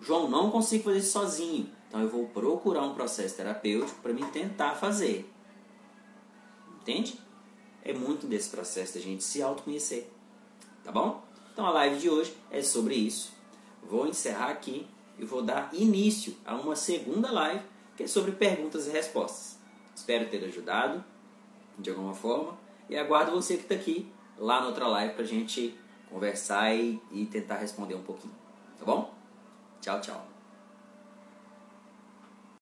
João, 0.00 0.30
não 0.30 0.50
consigo 0.50 0.84
fazer 0.84 0.98
isso 0.98 1.12
sozinho. 1.12 1.68
Então 1.88 2.00
eu 2.00 2.08
vou 2.08 2.26
procurar 2.28 2.82
um 2.82 2.94
processo 2.94 3.36
terapêutico 3.36 4.00
para 4.00 4.12
me 4.12 4.24
tentar 4.26 4.76
fazer. 4.76 5.28
Entende? 6.80 7.18
É 7.84 7.92
muito 7.92 8.26
desse 8.26 8.50
processo 8.50 8.94
da 8.94 9.00
gente 9.00 9.24
se 9.24 9.42
autoconhecer. 9.42 10.10
Tá 10.84 10.92
bom? 10.92 11.22
Então 11.52 11.66
a 11.66 11.70
live 11.70 11.98
de 11.98 12.08
hoje 12.08 12.34
é 12.50 12.62
sobre 12.62 12.94
isso. 12.94 13.32
Vou 13.82 14.06
encerrar 14.06 14.50
aqui. 14.50 14.86
e 15.18 15.24
vou 15.24 15.42
dar 15.42 15.68
início 15.74 16.34
a 16.46 16.54
uma 16.54 16.74
segunda 16.74 17.30
live 17.30 17.62
que 17.94 18.04
é 18.04 18.06
sobre 18.06 18.32
perguntas 18.32 18.86
e 18.86 18.90
respostas. 18.90 19.58
Espero 19.94 20.30
ter 20.30 20.42
ajudado 20.44 21.04
de 21.78 21.90
alguma 21.90 22.14
forma 22.14 22.56
e 22.88 22.96
aguardo 22.96 23.32
você 23.32 23.56
que 23.56 23.62
está 23.64 23.74
aqui 23.74 24.10
lá 24.38 24.62
na 24.62 24.68
outra 24.68 24.86
live 24.86 25.12
para 25.12 25.22
a 25.22 25.26
gente 25.26 25.78
conversar 26.08 26.74
e, 26.74 26.98
e 27.12 27.26
tentar 27.26 27.56
responder 27.56 27.94
um 27.94 28.02
pouquinho. 28.02 28.34
Tá 28.78 28.86
bom? 28.86 29.12
Tchau, 29.82 30.00
tchau. 30.00 30.39